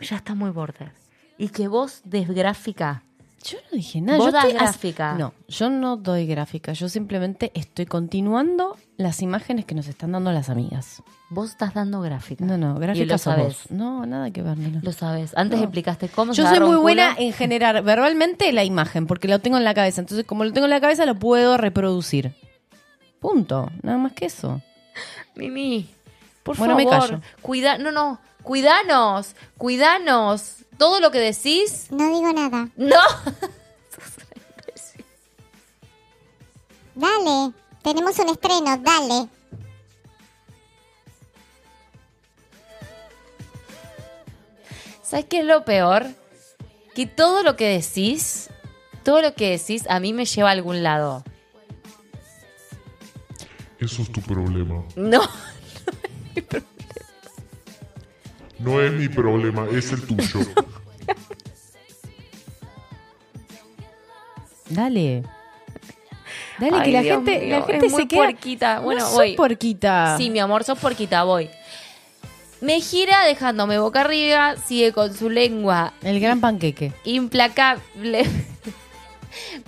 [0.00, 0.92] Ya está muy border.
[1.38, 3.02] Y que vos des gráfica.
[3.44, 4.18] Yo no dije nada.
[4.18, 5.14] Vos yo das gráfica.
[5.14, 6.72] No, yo no doy gráfica.
[6.74, 11.02] Yo simplemente estoy continuando las imágenes que nos están dando las amigas.
[11.28, 12.44] Vos estás dando gráfica.
[12.44, 13.44] No, no, Y gráfica lo sos sabes.
[13.46, 13.70] vos.
[13.70, 14.56] No, nada que ver.
[14.58, 14.80] Nena.
[14.84, 15.32] Lo sabes.
[15.36, 15.64] Antes No.
[15.64, 19.56] explicaste cómo se Yo soy muy buena en generar verbalmente la imagen, porque lo tengo
[19.58, 20.00] en la cabeza.
[20.02, 22.32] Entonces, como lo tengo en la cabeza, lo puedo reproducir.
[23.18, 23.70] Punto.
[23.82, 24.60] Nada más que eso.
[25.34, 25.88] Mimi,
[26.42, 27.20] por Bueno, me favor, callo.
[27.40, 30.56] cuida, no, no, cuidanos, cuidanos.
[30.78, 32.68] Todo lo que decís, No digo nada.
[32.76, 32.96] no.
[36.94, 37.52] Dale.
[37.82, 39.28] Tenemos un estreno, dale.
[45.02, 46.06] ¿Sabes qué es lo peor?
[46.94, 48.50] Que todo lo que decís,
[49.02, 51.24] todo lo que decís a mí me lleva a algún lado.
[53.84, 54.82] Eso es tu problema.
[54.96, 55.20] No.
[58.58, 60.38] No es mi problema, es el tuyo.
[64.68, 65.22] Dale.
[66.60, 68.18] Dale, Ay, que la Dios gente, mío, la gente es muy se queda.
[68.22, 68.80] puerquita.
[68.80, 69.16] Bueno, no voy.
[69.16, 70.14] soy porquita.
[70.16, 71.50] Sí, mi amor, sos porquita, voy.
[72.60, 76.92] Me gira dejándome boca arriba, sigue con su lengua El gran panqueque.
[77.04, 78.24] implacable.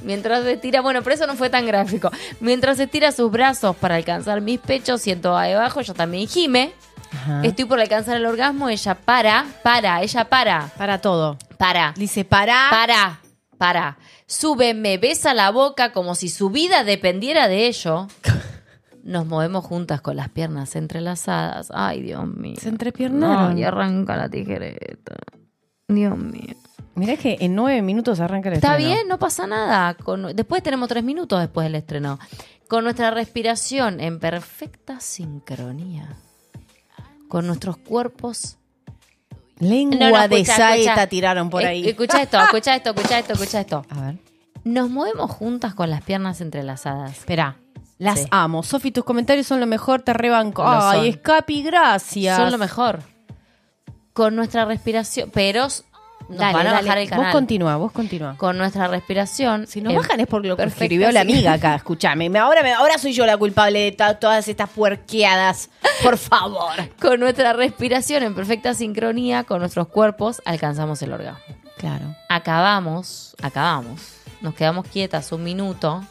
[0.03, 2.11] Mientras estira, bueno, pero eso no fue tan gráfico.
[2.41, 6.73] Mientras estira sus brazos para alcanzar mis pechos, siento ahí abajo, yo también gime.
[7.13, 7.43] Ajá.
[7.45, 11.39] Estoy por alcanzar el orgasmo, ella para, para, ella para, Para todo.
[11.59, 12.69] para, Dice, para.
[12.71, 13.21] para,
[13.57, 13.99] para.
[14.27, 18.09] Sube, me besa la boca como si su vida dependiera de ello.
[19.05, 21.69] Nos movemos juntas con las piernas entrelazadas.
[21.75, 22.57] Ay, Dios mío.
[22.59, 23.57] Se entrepiernaron.
[23.57, 25.15] Ay, arranca la tijereta.
[25.89, 26.55] Dios mío.
[26.97, 28.95] Mirá que en nueve minutos arranca el Está estreno.
[28.95, 29.95] bien, no pasa nada.
[29.95, 32.19] Con- después tenemos tres minutos después del estreno.
[32.69, 36.09] Con nuestra respiración en perfecta sincronía.
[37.29, 38.59] Con nuestros cuerpos.
[39.59, 41.07] Lengua No, no, de saeta escucha.
[41.09, 41.89] tiraron por Eh, ahí.
[41.89, 43.87] Escucha esto, escucha esto, escucha esto, escucha esto.
[43.91, 44.19] A ver.
[44.65, 47.11] Nos movemos juntas con las piernas entrelazadas.
[47.19, 47.57] Espera.
[47.99, 48.27] Las Sí.
[48.31, 48.63] amo.
[48.63, 50.63] Sofi, tus comentarios son lo mejor, te rebanco.
[50.63, 51.07] Lo Ay, son.
[51.07, 52.37] Escapi, gracias.
[52.37, 53.01] Son lo mejor.
[54.13, 55.31] Con nuestra respiración.
[55.33, 55.67] Pero
[56.29, 56.83] nos Dale, van a dale.
[56.87, 57.25] bajar el canal.
[57.27, 58.37] Vos continúa, vos continúa.
[58.39, 59.67] Con nuestra respiración.
[59.67, 62.31] Si nos en bajan es por lo que escribió la amiga acá, escúchame.
[62.31, 65.69] Me- Ahora, me- ahora soy yo la culpable de todas estas puerqueadas.
[66.03, 66.73] Por favor.
[67.01, 71.41] Con nuestra respiración en perfecta sincronía con nuestros cuerpos alcanzamos el orgasmo.
[71.77, 72.15] Claro.
[72.31, 74.01] Acabamos, acabamos.
[74.41, 76.03] Nos quedamos quietas un minuto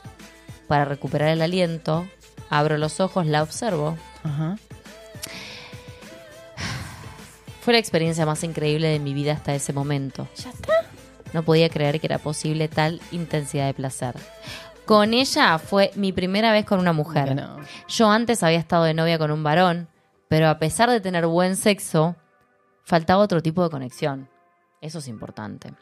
[0.68, 2.06] para recuperar el aliento.
[2.50, 3.98] Abro los ojos, la observo.
[4.24, 4.58] Ajá.
[7.64, 10.28] Fue la experiencia más increíble de mi vida hasta ese momento.
[10.36, 10.74] ¿Ya está?
[11.32, 14.16] No podía creer que era posible tal intensidad de placer.
[14.84, 17.34] Con ella fue mi primera vez con una mujer.
[17.34, 17.56] No.
[17.88, 19.88] Yo antes había estado de novia con un varón,
[20.28, 22.18] pero a pesar de tener buen sexo,
[22.84, 24.28] faltaba otro tipo de conexión.
[24.82, 25.74] Eso es importante.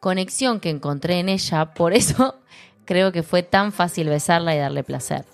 [0.00, 2.36] Conexión que encontré en ella, por eso
[2.86, 5.26] creo que fue tan fácil besarla y darle placer.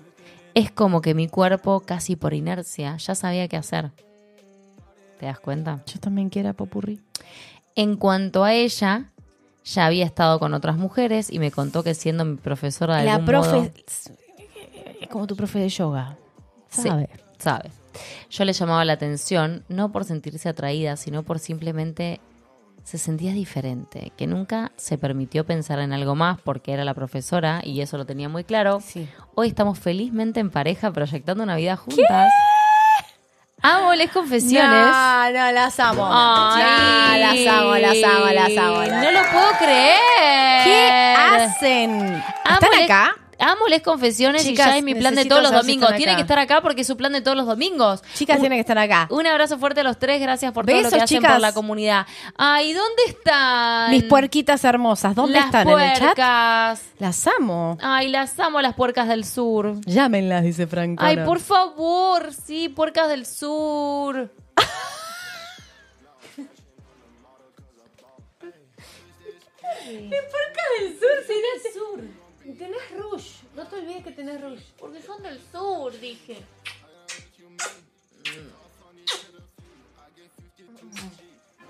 [0.53, 3.93] Es como que mi cuerpo, casi por inercia, ya sabía qué hacer.
[5.21, 5.83] ¿Te das cuenta?
[5.87, 6.99] Yo también quiero popurrí.
[7.77, 9.11] En cuanto a ella,
[9.66, 13.12] ya había estado con otras mujeres y me contó que siendo mi profesora de La
[13.16, 13.71] algún profe modo-
[15.03, 16.16] es como tu profe de yoga.
[16.71, 17.11] Sí, Sabe.
[17.39, 17.71] sabe.
[18.31, 22.18] Yo le llamaba la atención, no por sentirse atraída, sino por simplemente
[22.83, 27.61] se sentía diferente, que nunca se permitió pensar en algo más porque era la profesora
[27.62, 28.81] y eso lo tenía muy claro.
[28.83, 29.07] Sí.
[29.35, 32.33] Hoy estamos felizmente en pareja proyectando una vida juntas.
[33.63, 34.63] Amo les confesiones.
[34.71, 36.09] No, no, las amo.
[36.11, 36.63] Ay.
[36.63, 38.83] No, las amo, las amo, las amo.
[38.83, 40.65] las No lo puedo creer.
[40.65, 42.23] ¿Qué hacen?
[42.45, 43.15] ¿Están les- acá?
[43.41, 45.95] Amo les confesiones Chicas, y ya es mi plan de todos los domingos.
[45.97, 48.03] Tiene que estar acá porque es su plan de todos los domingos.
[48.14, 49.07] Chicas tienen que estar acá.
[49.11, 52.07] Un abrazo fuerte a los tres, gracias por todo lo que hacen por la comunidad.
[52.36, 53.91] Ay, ¿dónde están?
[53.91, 55.68] Mis puerquitas hermosas, ¿dónde las están?
[55.68, 56.01] ¿En el chat?
[56.01, 56.82] puercas.
[56.99, 57.78] Las amo.
[57.80, 59.80] Ay, las amo las puercas del sur.
[59.86, 61.03] Llámenlas, dice Franco.
[61.03, 64.30] Ay, por favor, sí, puercas del sur.
[69.84, 72.20] puercas del sur, sí, del sur.
[72.59, 73.31] Tenés Rush.
[73.57, 74.63] No te olvides que tenés Rush.
[74.79, 76.37] Porque son del sur, dije.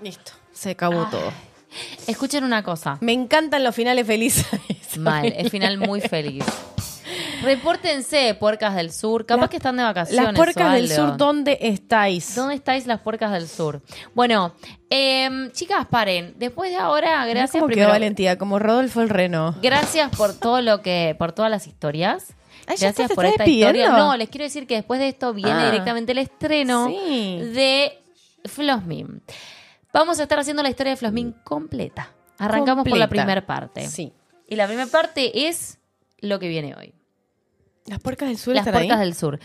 [0.01, 0.31] Listo.
[0.53, 1.31] Se acabó todo.
[2.07, 2.97] Escuchen una cosa.
[3.01, 4.45] Me encantan los finales felices.
[4.97, 6.43] Mal, es final muy feliz.
[7.43, 9.25] Repórtense, puercas del sur.
[9.25, 10.25] Capaz Las- que están de vacaciones.
[10.25, 11.07] Las puercas o del algo.
[11.09, 12.35] sur, ¿dónde estáis?
[12.35, 13.81] ¿Dónde estáis las puercas del sur?
[14.13, 14.53] Bueno,
[14.89, 16.35] em, chicas, paren.
[16.37, 17.87] Después de ahora, gracias cómo primero.
[17.87, 19.55] quedó Valentía, como Rodolfo el Reno.
[19.61, 22.33] Gracias por todo lo que, por todas las historias.
[22.67, 23.89] Ay, ¿ya Gracias por esta historia.
[23.89, 25.65] No, les quiero decir que después de esto viene Ah.
[25.65, 27.39] directamente el estreno Sí.
[27.53, 27.99] de
[28.45, 29.21] Flosmin.
[29.93, 32.11] Vamos a estar haciendo la historia de Flosmin completa.
[32.37, 33.23] Arrancamos por la Completa.
[33.25, 33.87] primera parte.
[33.87, 34.13] Sí.
[34.47, 35.79] Y la primera parte es
[36.19, 36.93] lo que viene hoy.
[37.85, 39.05] Las puercas del sur Las están puercas ahí.
[39.05, 39.39] del sur.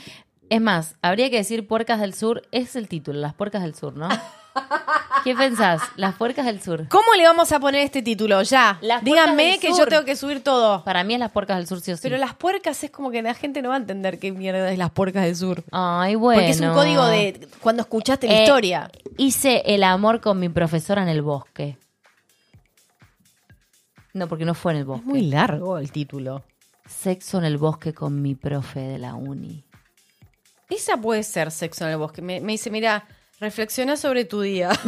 [0.49, 3.97] Es más, habría que decir puercas del sur, es el título, las puercas del sur,
[3.97, 4.09] ¿no?
[5.25, 5.83] ¿Qué pensás?
[5.97, 6.87] Las puercas del sur.
[6.89, 8.41] ¿Cómo le vamos a poner este título?
[8.43, 8.79] Ya.
[8.81, 9.81] Las Díganme que sur.
[9.81, 10.85] yo tengo que subir todo.
[10.85, 12.03] Para mí es las puercas del sur, sí o sí.
[12.05, 14.79] Pero las puercas es como que la gente no va a entender qué mierda es
[14.79, 15.65] las puercas del sur.
[15.73, 16.41] Ay, bueno.
[16.41, 18.91] Porque es un código de cuando escuchaste la Eh, historia.
[19.19, 21.77] Hice el amor con mi profesora en el bosque.
[24.15, 25.03] No, porque no fue en el bosque.
[25.03, 26.45] Es muy largo el título.
[26.89, 29.65] Sexo en el bosque con mi profe de la uni.
[30.69, 32.23] Esa puede ser sexo en el bosque.
[32.23, 33.07] Me, me dice, mira,
[33.41, 34.71] reflexiona sobre tu día.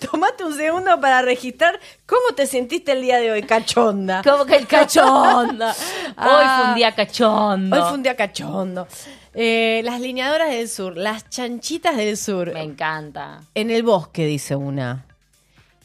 [0.00, 4.22] Tomate un segundo para registrar cómo te sentiste el día de hoy, cachonda.
[4.22, 5.70] ¿Cómo que el cachonda?
[6.06, 6.58] Hoy Ah.
[6.60, 7.76] fue un día cachondo.
[7.76, 8.86] Hoy fue un día cachondo.
[9.34, 12.52] Eh, las lineadoras del sur, las chanchitas del sur.
[12.54, 13.42] Me encanta.
[13.54, 15.04] En el bosque, dice una.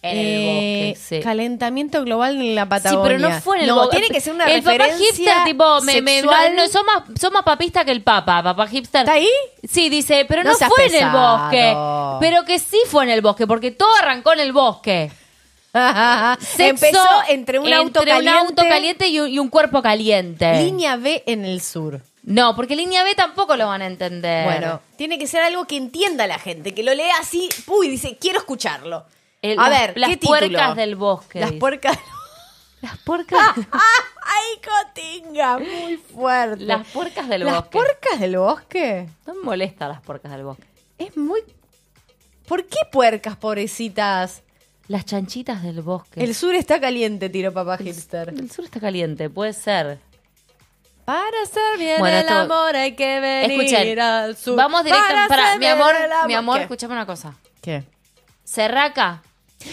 [0.04, 0.22] En Eh,
[0.90, 1.20] el bosque, sí.
[1.22, 3.04] Calentamiento global en la Sí, Patagonia.
[3.04, 3.98] pero no fue en el No, bosque.
[3.98, 7.04] tiene que ser una el referencia papá hipster, tipo, me, me- no, no, son, más,
[7.20, 9.02] son más papistas que el papa, papá hipster.
[9.02, 9.30] ¿Está ahí?
[9.70, 11.76] Sí, dice, pero No fue en el bosque.
[12.20, 15.12] Pero que sí fue en el bosque, porque todo arrancó en el bosque.
[15.74, 18.40] Sexo Empezó entre un auto entre un caliente.
[18.40, 20.64] auto caliente y un, y un cuerpo caliente.
[20.64, 22.02] Línea B en el sur.
[22.24, 24.46] No, porque línea B tampoco lo van a entender.
[24.46, 28.18] Bueno, tiene que ser algo que entienda la gente, que lo lea así, uy, dice,
[28.20, 29.06] quiero escucharlo.
[29.42, 30.40] El- a las- ver, las ¿qué título?
[30.40, 31.60] puercas del bosque, Las dice.
[31.60, 31.98] puercas.
[32.82, 33.40] Las puercas,
[33.72, 35.60] ¡Ay, cotinga!
[35.60, 36.64] Muy fuerte.
[36.66, 37.70] las puercas del ¿Las bosque.
[37.78, 39.08] puercas del bosque?
[39.28, 40.64] No me molesta las puercas del bosque.
[40.98, 41.42] Es muy...
[42.48, 44.42] ¿Por qué puercas, pobrecitas?
[44.88, 46.24] Las chanchitas del bosque.
[46.24, 48.30] El sur está caliente, tiro papá hipster.
[48.30, 50.00] El sur está caliente, puede ser.
[51.06, 54.56] Para hacer bien Bueno, el esto- amor hay que venir Escuchen, al sur.
[54.56, 55.06] vamos directo.
[55.08, 55.94] Para Para, hacer mi amor,
[56.26, 56.64] mi amor, ¿Qué?
[56.64, 57.36] escúchame una cosa.
[57.62, 57.84] ¿Qué?
[58.44, 59.22] Serraca.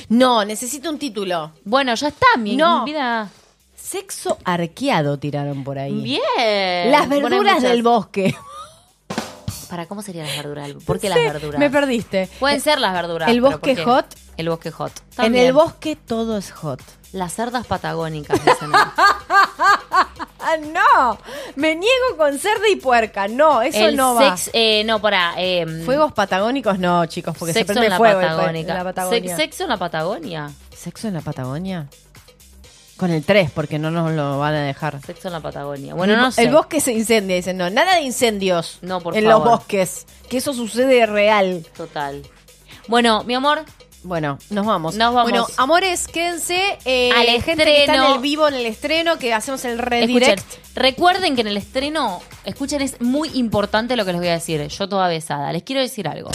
[0.08, 1.52] No, necesito un título.
[1.64, 2.84] Bueno, ya está, mi No.
[2.84, 3.30] vida.
[3.76, 6.00] Sexo arqueado tiraron por ahí.
[6.02, 6.90] Bien.
[6.90, 8.36] Las verduras del bosque.
[9.70, 10.66] ¿Para cómo serían las verduras?
[10.68, 11.58] del- ¿Por qué las verduras?
[11.58, 12.28] Me perdiste.
[12.38, 13.28] Pueden ser las verduras.
[13.30, 14.06] ¿El bosque hot?
[14.36, 14.92] El bosque hot.
[15.18, 16.80] En el bosque todo es hot.
[17.12, 18.38] Las cerdas patagónicas.
[18.44, 18.70] dicen
[20.56, 21.18] no.
[21.56, 23.28] Me niego con cerda y puerca.
[23.28, 24.36] No, eso el no va.
[24.36, 25.34] sex, eh, no, para.
[25.38, 28.72] eh, Fuegos patagónicos no, chicos, porque se prende en la fuego Patagónica.
[28.72, 29.20] en la Patagonia.
[29.20, 30.50] Sex- sexo en la Patagonia.
[30.76, 31.86] ¿Sexo en la Patagonia?
[32.96, 35.00] Con el 3, porque no nos lo van a dejar.
[35.06, 35.94] Sexo en la Patagonia.
[35.94, 36.42] Bueno, el, no sé.
[36.42, 37.56] el bosque se incendia, dicen.
[37.56, 39.38] No, nada de incendios No, por en favor.
[39.46, 40.06] los bosques.
[40.28, 41.64] Que eso sucede real.
[41.76, 42.22] Total.
[42.88, 43.64] Bueno, mi amor,
[44.04, 44.94] Bueno, nos vamos.
[44.94, 45.30] Nos vamos.
[45.30, 46.78] Bueno, amores, quédense.
[46.84, 49.90] Eh, Al gente que está en el vivo, en el estreno, que hacemos el escuchen.
[50.06, 50.76] redirect.
[50.76, 54.66] Recuerden que en el estreno, escuchen, es muy importante lo que les voy a decir.
[54.68, 55.52] Yo toda besada.
[55.52, 56.30] Les quiero decir algo.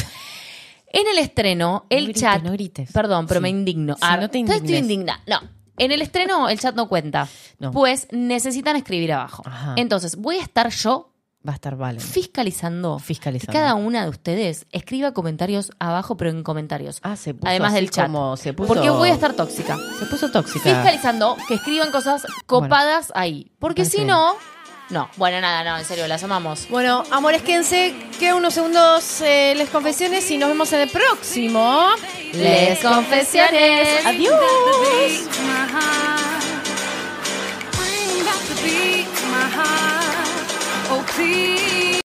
[0.92, 2.44] En el estreno, el grites, chat.
[2.44, 2.92] no grites.
[2.92, 3.44] Perdón, pero Sí.
[3.44, 3.96] me indigno.
[4.02, 5.22] Ah, no te Estoy indigna.
[5.26, 5.40] No.
[5.78, 7.28] En el estreno, el chat no cuenta.
[7.58, 7.72] No.
[7.72, 9.42] Pues necesitan escribir abajo.
[9.46, 9.74] Ajá.
[9.78, 11.13] Entonces, voy a estar yo
[11.48, 12.00] Va a estar Valen.
[12.00, 13.00] Fiscalizando.
[13.00, 13.52] Fiscalizando.
[13.52, 17.00] Que cada una de ustedes escriba comentarios abajo, pero en comentarios.
[17.04, 18.06] Ah, se puso Además del chat.
[18.06, 18.68] Como se puso...
[18.68, 19.78] Porque voy a estar tóxica.
[20.00, 20.64] Se puso tóxica.
[20.64, 23.52] Fiscalizando que escriban cosas copadas ahí.
[23.60, 24.36] Porque si no.
[24.90, 26.68] No, bueno, nada, no, en serio, las amamos.
[26.70, 31.88] Bueno, amores, quédense, que unos segundos eh, les confesiones y nos vemos en el próximo.
[32.34, 34.06] Les confesiones.
[34.06, 34.40] Adiós.
[39.42, 40.03] Adiós.
[40.94, 41.94] beautiful, please.